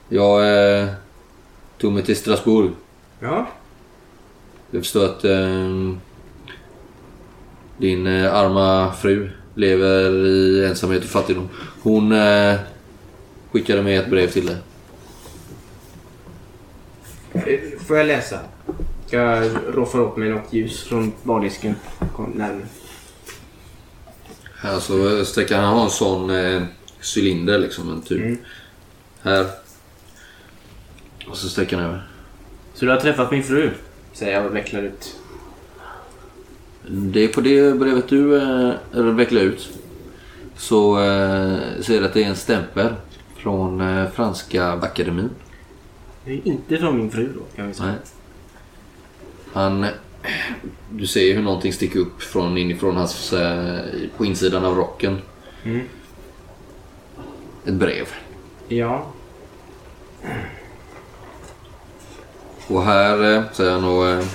[0.10, 0.42] Jag
[0.80, 0.88] eh,
[1.78, 2.72] tog mig till Strasbourg.
[3.20, 3.48] Ja.
[4.72, 5.94] Jag förstår att eh,
[7.78, 11.50] din eh, arma fru lever i ensamhet och fattigdom.
[11.82, 12.56] Hon eh,
[13.52, 14.58] skickade med ett brev till dig.
[17.34, 18.40] Eh, Får jag läsa?
[19.10, 21.76] Jag roffar upp mig något ljus från bardisken.
[22.16, 22.66] Kom närmare.
[24.62, 26.62] Här så sträcker han ha en sån eh,
[27.16, 27.89] cylinder liksom.
[27.89, 28.20] En typ.
[28.20, 28.38] Mm.
[29.22, 29.45] Här.
[31.28, 32.07] Och så sträcker han över.
[32.74, 33.72] Så du har träffat min fru?
[34.14, 35.16] Säger jag och vecklar ut.
[36.88, 39.70] Det är på det brevet du eh, vecklar ut.
[40.57, 42.93] Så eh, ser du att det är en stämpel
[43.36, 45.30] från eh, Franska Akademin.
[46.26, 47.88] Det är inte från min fru då kan vi säga.
[47.88, 47.97] Nej.
[49.53, 49.86] Han...
[50.90, 53.34] Du ser hur någonting sticker upp från inifrån hans...
[54.18, 55.22] På insidan av rocken.
[55.64, 55.82] Mm.
[57.66, 58.06] Ett brev.
[58.68, 59.06] Ja.
[62.68, 64.26] Och här, eh, säger han och eh,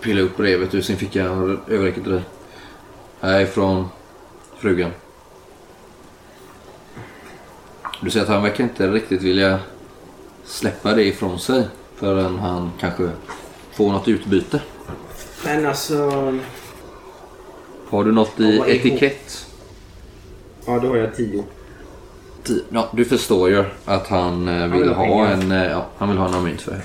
[0.00, 2.22] pillar upp brevet ur sin ficka och överräcker till dig.
[3.20, 3.88] Här är från
[4.58, 4.90] frugan.
[8.00, 9.58] Du ser att han verkar inte riktigt vilja
[10.44, 11.64] släppa det ifrån sig
[11.96, 13.10] förrän han kanske
[13.72, 14.60] får något utbyte.
[15.44, 15.98] Men alltså...
[17.88, 19.46] Har du något i etikett?
[20.66, 21.44] Ja, då har jag tio.
[22.44, 25.26] Ti- Ja, du förstår ju att han eh, vill ha pengar.
[25.32, 26.82] en, eh, ja, han vill ha en mynt för det.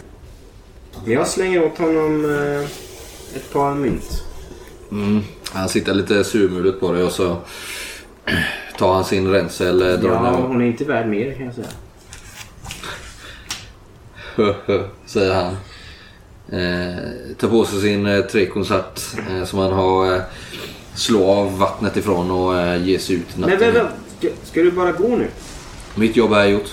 [1.03, 2.61] Men jag slänger åt honom eh,
[3.37, 4.23] ett par mynt.
[4.91, 5.21] Mm.
[5.51, 7.37] Han sitter lite surmulet på det och så
[8.77, 11.67] tar han sin ränsel, eh, drar Ja, hon är inte värd mer kan jag säga.
[15.05, 15.55] säger han.
[16.51, 16.95] Eh,
[17.39, 20.21] tar på sig sin eh, trekonsert eh, som han har eh,
[20.95, 23.73] slå av vattnet ifrån och eh, ge sig ut i Men natten.
[23.73, 25.27] vänta, ska, ska du bara gå nu?
[25.95, 26.69] Mitt jobb är gjort.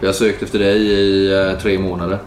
[0.00, 2.18] Jag har sökt efter dig i eh, tre månader.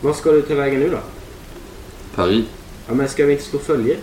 [0.00, 0.98] Vad ska du ta vägen nu då?
[2.14, 2.44] Paris.
[2.88, 3.96] Ja, men ska vi inte slå följe?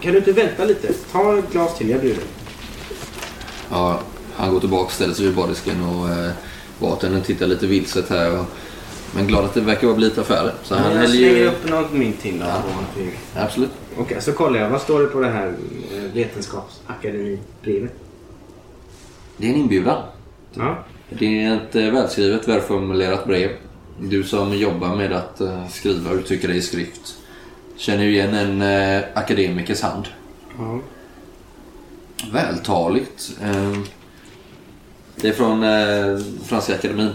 [0.00, 0.92] Kan du inte vänta lite?
[1.12, 2.22] Ta ett glas till, jag bjuder.
[3.70, 4.00] Ja,
[4.36, 6.30] han går tillbaka och ställer sig vid bardisken och eh,
[6.78, 8.40] bartendern tittar lite vilset här.
[8.40, 8.44] Och,
[9.14, 10.54] men glad att det verkar vara lite affärer.
[10.62, 11.46] Så han jag slänger ju...
[11.46, 12.40] upp något mynt till.
[12.40, 12.62] Ja.
[13.34, 13.70] Absolut.
[13.98, 14.70] Okej, så kollar jag.
[14.70, 15.54] Vad står det på det här
[15.94, 17.92] eh, vetenskapsakademibrevet?
[19.36, 20.02] Det är en inbjudan.
[20.54, 20.84] Ja.
[21.10, 23.50] Det är ett eh, välskrivet, välformulerat brev.
[24.00, 27.14] Du som jobbar med att eh, skriva och uttrycka dig i skrift
[27.76, 30.08] känner ju igen en eh, akademikers hand.
[30.58, 30.80] ja.
[32.32, 33.38] Vältaligt.
[33.42, 33.72] Eh,
[35.16, 37.10] det är från eh, Franska akademin.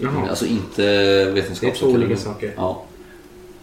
[0.00, 0.28] Jaha.
[0.28, 2.02] Alltså inte Det är två vetenskapsakademin.
[2.06, 2.52] olika saker.
[2.56, 2.84] Ja.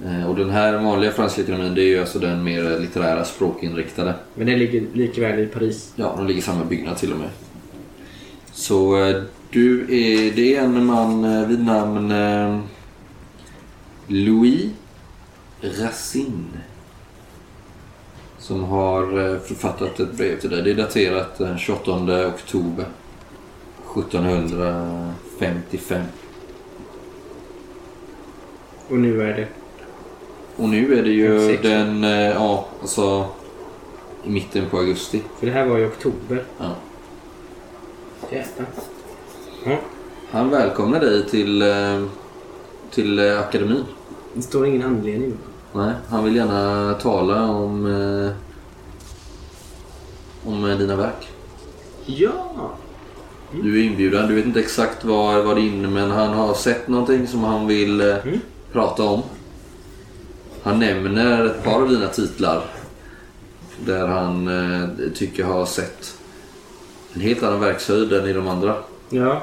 [0.05, 4.13] Eh, Och den här vanliga franska akademin det är ju alltså den mer litterära språkinriktade.
[4.35, 5.91] Men det ligger likväl i Paris.
[5.95, 7.29] Ja, de ligger i samma byggnad till och med.
[8.53, 12.13] Så eh, du är, det är en man vid namn
[14.07, 14.65] Louis
[15.61, 16.45] Racine.
[18.41, 20.63] Som har eh, författat ett brev till dig.
[20.63, 22.85] Det är daterat den 28 oktober
[23.97, 26.01] 1755.
[28.89, 29.47] Och nu är det...
[30.55, 31.63] Och nu är det ju 56.
[31.63, 33.25] den, eh, ja, alltså
[34.23, 35.21] i mitten på augusti.
[35.39, 36.43] För det här var i oktober.
[36.57, 36.75] Ja.
[38.31, 38.67] Jävlar.
[39.65, 39.77] Ja.
[40.29, 42.03] Han välkomnar dig till, eh,
[42.91, 43.83] till akademin.
[44.33, 45.37] Det står ingen anledning.
[45.73, 48.31] Nej, han vill gärna tala om, eh,
[50.49, 51.29] om eh, dina verk.
[52.05, 52.71] Ja!
[53.63, 54.27] Du är inbjuden.
[54.27, 57.43] Du vet inte exakt vad, vad det är inne men han har sett någonting som
[57.43, 58.39] han vill eh, Mm.
[58.71, 59.21] prata om.
[60.63, 62.63] Han nämner ett par av dina titlar.
[63.85, 66.17] Där han eh, tycker har sett
[67.13, 68.75] en helt annan verkshöjd än i de andra.
[69.09, 69.41] Ja.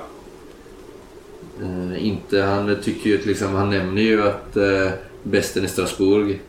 [1.62, 4.90] Eh, inte, han tycker ju till exempel, han nämner ju att eh,
[5.22, 6.40] Besten i Strasbourg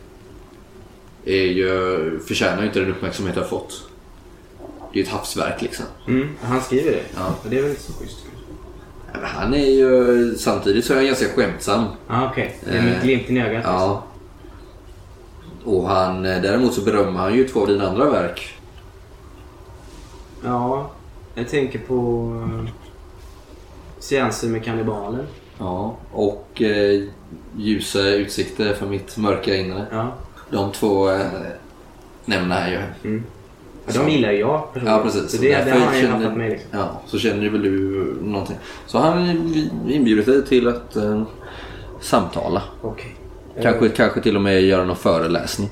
[1.24, 3.82] är ju, förtjänar ju inte den uppmärksamhet det har fått.
[4.92, 5.84] Det är ju ett havsverk liksom.
[6.08, 6.28] Mm.
[6.42, 7.02] Han skriver det?
[7.16, 7.34] Ja.
[7.50, 8.18] Det är väl inte så schysst?
[9.12, 11.84] Ja, Han är ju, samtidigt så är han ganska skämtsam.
[12.08, 12.56] Ja, okej.
[12.64, 13.62] Det är med Eh, glimten i ögat.
[13.66, 14.04] Ja.
[15.64, 18.54] Och han, eh, däremot så berömmer han ju två av dina andra verk.
[20.44, 20.90] Ja.
[21.34, 21.96] Jag tänker på
[22.44, 22.70] eh,
[23.98, 25.26] seanser med kannibalen.
[25.58, 25.96] Ja.
[26.12, 27.02] Och eh,
[27.56, 29.86] ljusa utsikter för mitt mörka inre.
[29.92, 30.14] Ja.
[30.50, 31.20] De två eh,
[32.24, 33.22] nämner han ju.
[33.86, 34.96] ja de gillar jag personligen.
[34.98, 35.30] Ja precis.
[35.30, 36.68] Så det, har han ju känner- haft med liksom.
[36.72, 38.56] Ja, så känner väl du någonting.
[38.86, 39.28] Så han
[39.88, 41.22] inbjuder dig till att eh,
[42.00, 42.62] samtala.
[42.82, 43.14] Okej.
[43.62, 45.68] Kanske, kanske till och med göra någon föreläsning.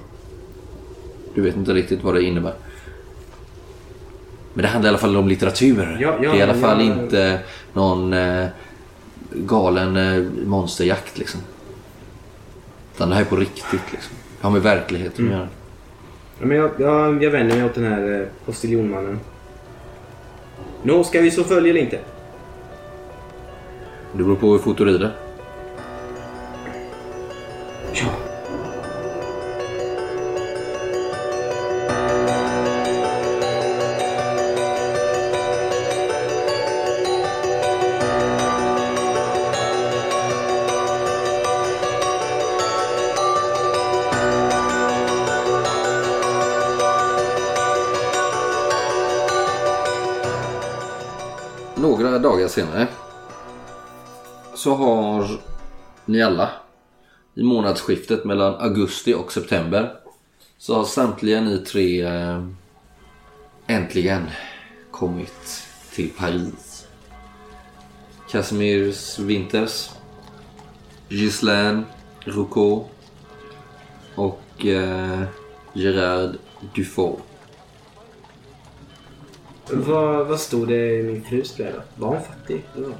[1.34, 2.52] Du vet inte riktigt vad det innebär.
[4.54, 5.98] Men det handlar i alla fall om litteratur.
[6.00, 6.92] Ja, ja, det är i alla fall ja.
[6.92, 7.40] inte
[7.72, 8.46] någon eh,
[9.32, 11.40] galen eh, monsterjakt liksom.
[12.94, 14.16] Utan det här är på riktigt liksom.
[14.40, 15.32] Det har med verkligheten Mm.
[15.34, 15.48] att göra.
[16.40, 19.20] Ja, men jag, jag, jag vänder mig åt den här eh, postiljonmannen.
[20.82, 21.98] Nå, ska vi så följa eller inte?
[24.12, 25.12] Det beror på hur fort du rider.
[27.92, 28.06] Ja.
[52.58, 52.86] Senare
[54.54, 55.40] så har
[56.04, 56.50] ni alla
[57.34, 59.94] i månadsskiftet mellan augusti och september
[60.58, 62.44] så har samtliga ni tre eh,
[63.66, 64.26] äntligen
[64.90, 66.86] kommit till Paris.
[68.30, 69.90] Casimirs Winters,
[71.08, 71.84] Ghislaine
[72.24, 72.86] Roucault
[74.14, 75.22] och eh,
[75.72, 76.36] Gerard
[76.74, 77.22] Dufault.
[79.72, 81.64] Vad, vad stod det i min frus då?
[81.96, 82.64] Var hon fattig?
[82.74, 82.94] Det var...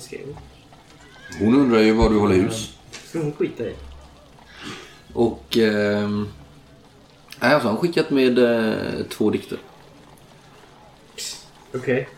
[0.00, 0.36] Skrev hon?
[1.38, 2.78] Hon undrar ju var du håller hus.
[2.90, 3.74] Ska hon skita i?
[5.12, 5.56] Och...
[7.40, 9.58] nej, alltså, han skickat med eh, två dikter.
[11.74, 12.08] Okej.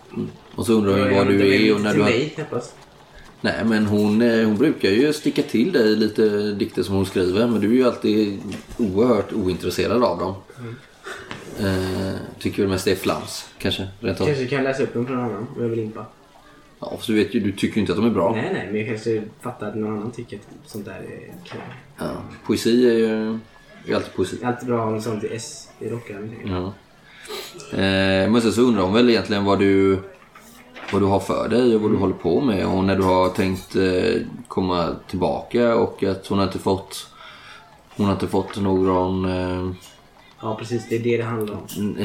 [0.55, 2.11] Och så undrar hon var du är och när du har...
[2.11, 2.75] mig knappast.
[3.41, 7.47] Nej men hon, eh, hon brukar ju sticka till dig lite dikter som hon skriver.
[7.47, 8.41] Men du är ju alltid
[8.79, 10.35] oerhört ointresserad av dem.
[11.61, 13.89] Eh, tycker väl mest det är flams kanske.
[14.01, 14.27] Rent av.
[14.27, 16.07] Kanske kan läsa upp dem för någon annan om jag vill impa.
[16.81, 18.33] Ja, för du vet ju, du tycker ju inte att de är bra.
[18.33, 21.61] Nej, nej, men jag kanske fattar att någon annan tycker att sånt där är kul.
[21.99, 22.13] Ja,
[22.47, 23.39] poesi är ju
[23.87, 24.37] är alltid poesi.
[24.41, 26.35] Det är alltid bra att ha en sån till S i rockaren.
[26.45, 26.73] Ja.
[27.79, 29.99] Eh, men sen så undrar hon väl egentligen vad du,
[30.93, 33.29] vad du har för dig och vad du håller på med och när du har
[33.29, 37.07] tänkt eh, komma tillbaka och att hon har inte fått
[37.97, 39.71] hon har inte fått någon eh,
[40.43, 40.89] Ja, precis.
[40.89, 41.97] Det är det det handlar om.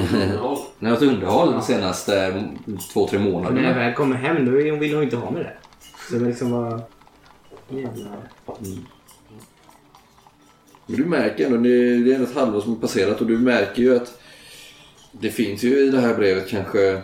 [0.80, 2.44] något underhåll de senaste
[2.94, 3.74] två, tre Och när jag månaderna.
[3.74, 5.54] väl kommer hem då hon- vill hon inte ha med det.
[6.10, 6.82] Så det liksom var...
[7.70, 8.18] Jävlar.
[10.88, 13.82] Men du märker ändå, det det är ett halvår som har passerat och du märker
[13.84, 14.20] ju att
[15.12, 17.02] det finns ju i det här brevet kanske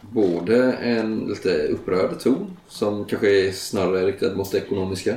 [0.00, 5.14] både en lite upprörd ton som kanske är snarare riktad mot det ekonomiska.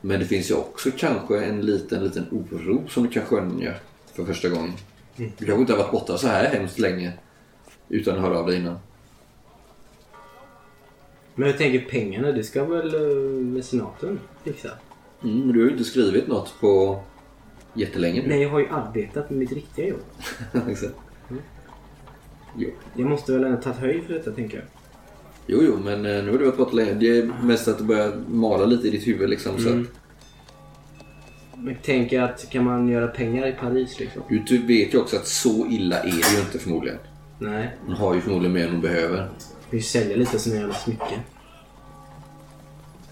[0.00, 3.74] Men det finns ju också kanske en liten, liten oro som du kan skönja
[4.18, 4.72] för första gången.
[5.16, 7.12] Du kanske inte har varit borta så här hemskt länge
[7.88, 8.78] utan att höra av dig innan.
[11.34, 14.70] Men jag tänker pengarna, det ska väl uh, mecenaten fixa?
[15.24, 17.00] Mm, men du har ju inte skrivit något på
[17.74, 18.28] jättelänge nu.
[18.28, 20.00] Nej, jag har ju arbetat med mitt riktiga jobb.
[20.68, 20.94] Exakt.
[22.56, 22.70] Jo.
[22.96, 24.66] Jag måste väl ändå tagit höjd för detta, tänker jag.
[25.46, 26.94] Jo, jo, men eh, nu har du varit borta länge.
[26.94, 29.58] Det är mest att det börjar mala lite i ditt huvud liksom.
[29.58, 29.82] Så Mm.
[29.82, 29.88] att
[31.60, 34.22] Men jag tänker att kan man göra pengar i Paris liksom?
[34.46, 36.98] du vet ju också att så illa är det ju inte förmodligen.
[37.38, 37.76] Nej.
[37.86, 39.28] Hon har ju förmodligen mer än hon behöver.
[39.70, 41.20] Vi säljer lite såna jävla smycken.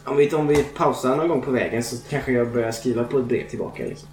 [0.05, 3.19] Om vi, om vi pausar någon gång på vägen så kanske jag börjar skriva på
[3.19, 3.85] ett brev tillbaka.
[3.85, 4.09] Liksom.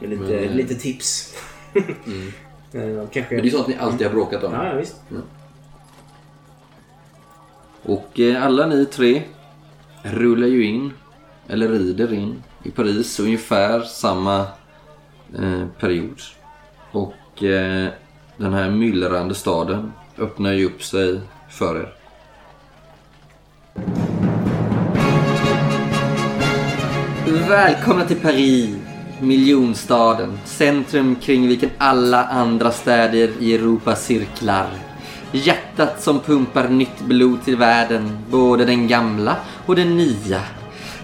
[0.00, 1.36] Med lite, Men, eh, lite tips.
[2.72, 3.34] Eh, och kanske...
[3.34, 4.52] Men det är sånt ni alltid har bråkat om.
[4.52, 4.96] Ja, ja, visst.
[7.82, 9.22] Och eh, alla ni tre
[10.02, 10.92] rullar ju in,
[11.48, 14.40] eller rider in, i Paris ungefär samma
[15.38, 16.20] eh, period.
[16.92, 17.88] Och eh,
[18.36, 21.94] den här myllrande staden öppnar ju upp sig för er.
[27.48, 28.76] Välkomna till Paris,
[29.20, 30.38] miljonstaden.
[30.44, 34.68] Centrum kring vilken alla andra städer i Europa cirklar.
[35.32, 39.36] Hjärtat som pumpar nytt blod till världen, både den gamla
[39.66, 40.40] och den nya.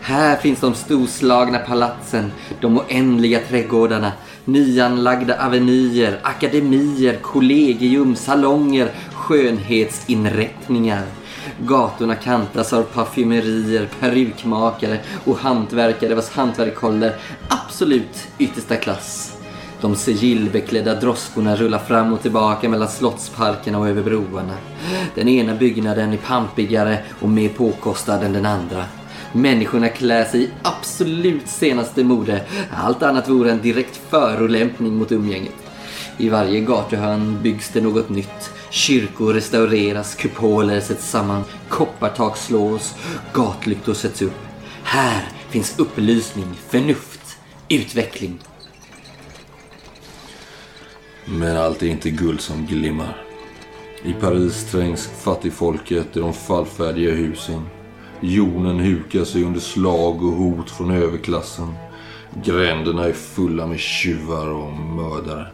[0.07, 4.13] Här finns de storslagna palatsen, de oändliga trädgårdarna,
[4.45, 11.03] nyanlagda avenyer, akademier, kollegium, salonger, skönhetsinrättningar.
[11.61, 17.17] Gatorna kantas av parfymerier, perukmakare och hantverkare vars hantverk håller
[17.49, 19.37] absolut yttersta klass.
[19.81, 24.55] De sigillbeklädda droskorna rullar fram och tillbaka mellan slottsparkerna och över broarna.
[25.15, 28.85] Den ena byggnaden är pampigare och mer påkostad än den andra.
[29.37, 32.45] Människorna klär sig i absolut senaste mode.
[32.71, 35.55] Allt annat vore en direkt förolämpning mot umgänget.
[36.19, 38.51] I varje gatuhörn byggs det något nytt.
[38.71, 42.95] Kyrkor restaureras, kupoler sätts samman, koppartak slås,
[43.33, 44.41] gatlyktor sätts upp.
[44.83, 48.39] Här finns upplysning, förnuft, utveckling.
[51.25, 53.23] Men allt är inte guld som glimmar.
[54.05, 57.63] I Paris trängs fattigfolket i de fallfärdiga husen.
[58.21, 61.75] Jonen hukar sig under slag och hot från överklassen.
[62.45, 65.47] Gränderna är fulla med tjuvar och mördare.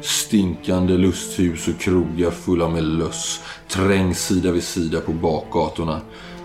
[0.00, 6.00] Stinkande lusthus och krogar fulla med löss trängs sida vid sida på bakgatorna.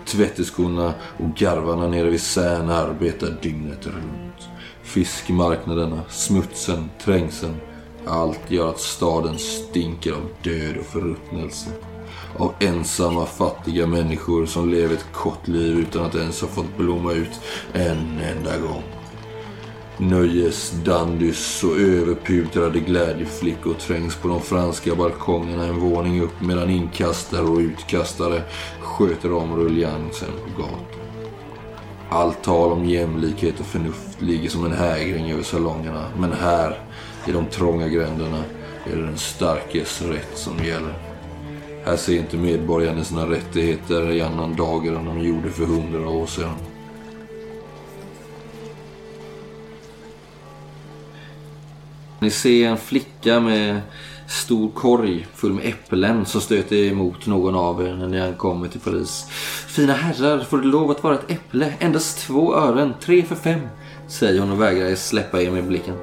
[0.06, 4.48] Tvätteskorna och garvarna nere vid Särn arbetar dygnet runt.
[4.82, 7.56] Fiskmarknaderna, smutsen, trängseln.
[8.06, 11.70] Allt gör att staden stinker av död och förruttnelse.
[12.38, 17.12] Av ensamma fattiga människor som lever ett kort liv utan att ens ha fått blomma
[17.12, 17.40] ut
[17.72, 18.82] en enda gång.
[19.96, 27.42] Nöjes, dandys och överpudrade glädjeflickor trängs på de franska balkongerna en våning upp medan inkastare
[27.42, 28.42] och utkastare
[28.80, 30.78] sköter om ruljangsen på gatan.
[32.10, 36.04] Allt tal om jämlikhet och förnuft ligger som en hägring över salongerna.
[36.18, 36.80] Men här,
[37.26, 38.44] i de trånga gränderna,
[38.92, 41.07] är det den starkes rätt som gäller.
[41.88, 46.26] Här ser inte medborgarna sina rättigheter i annan dager än de gjorde för hundra år
[46.26, 46.54] sedan.
[52.18, 53.80] Ni ser en flicka med
[54.28, 58.80] stor korg full med äpplen som stöter emot någon av er när ni ankommer till
[58.80, 59.26] Paris.
[59.66, 61.74] Fina herrar, får det lov att vara ett äpple?
[61.78, 63.60] Endast två ören, tre för fem,
[64.08, 65.96] säger hon och vägrar släppa er med blicken.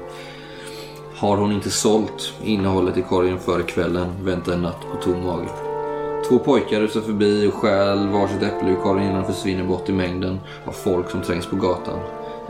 [1.16, 5.65] Har hon inte sålt innehållet i korgen före kvällen väntar en natt på tom mage.
[6.28, 9.92] Två pojkar rusar förbi och stjäl varsitt äpple ur korgen innan de försvinner bort i
[9.92, 11.98] mängden av folk som trängs på gatan.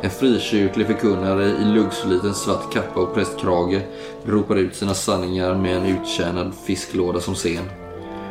[0.00, 3.80] En frikyrklig förkunnare i luggsliten svart kappa och prästkrage
[4.24, 7.64] ropar ut sina sanningar med en uttjänad fisklåda som scen.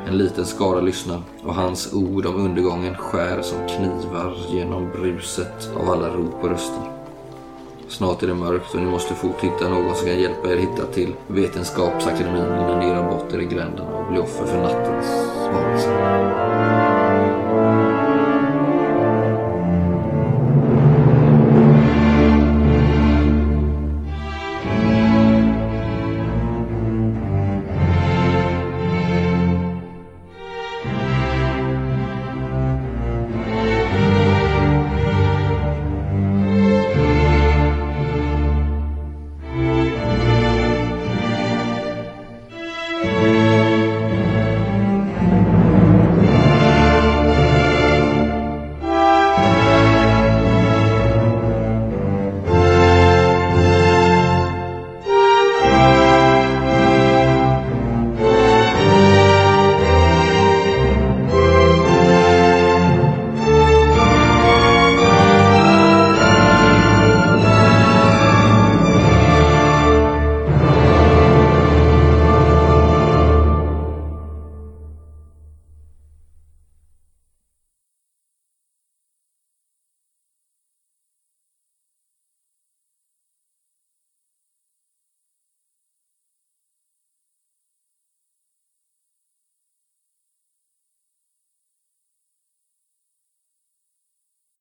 [0.08, 5.90] En liten skara lyssnar och hans ord om undergången skär som knivar genom bruset av
[5.90, 6.95] alla rop och röster.
[7.90, 10.86] Snart är det mörkt och ni måste fort hitta någon som kan hjälpa er hitta
[10.86, 15.08] till Vetenskapsakademin innan ni gör bort er i gränderna och blir offer för nattens
[15.54, 16.85] varelser.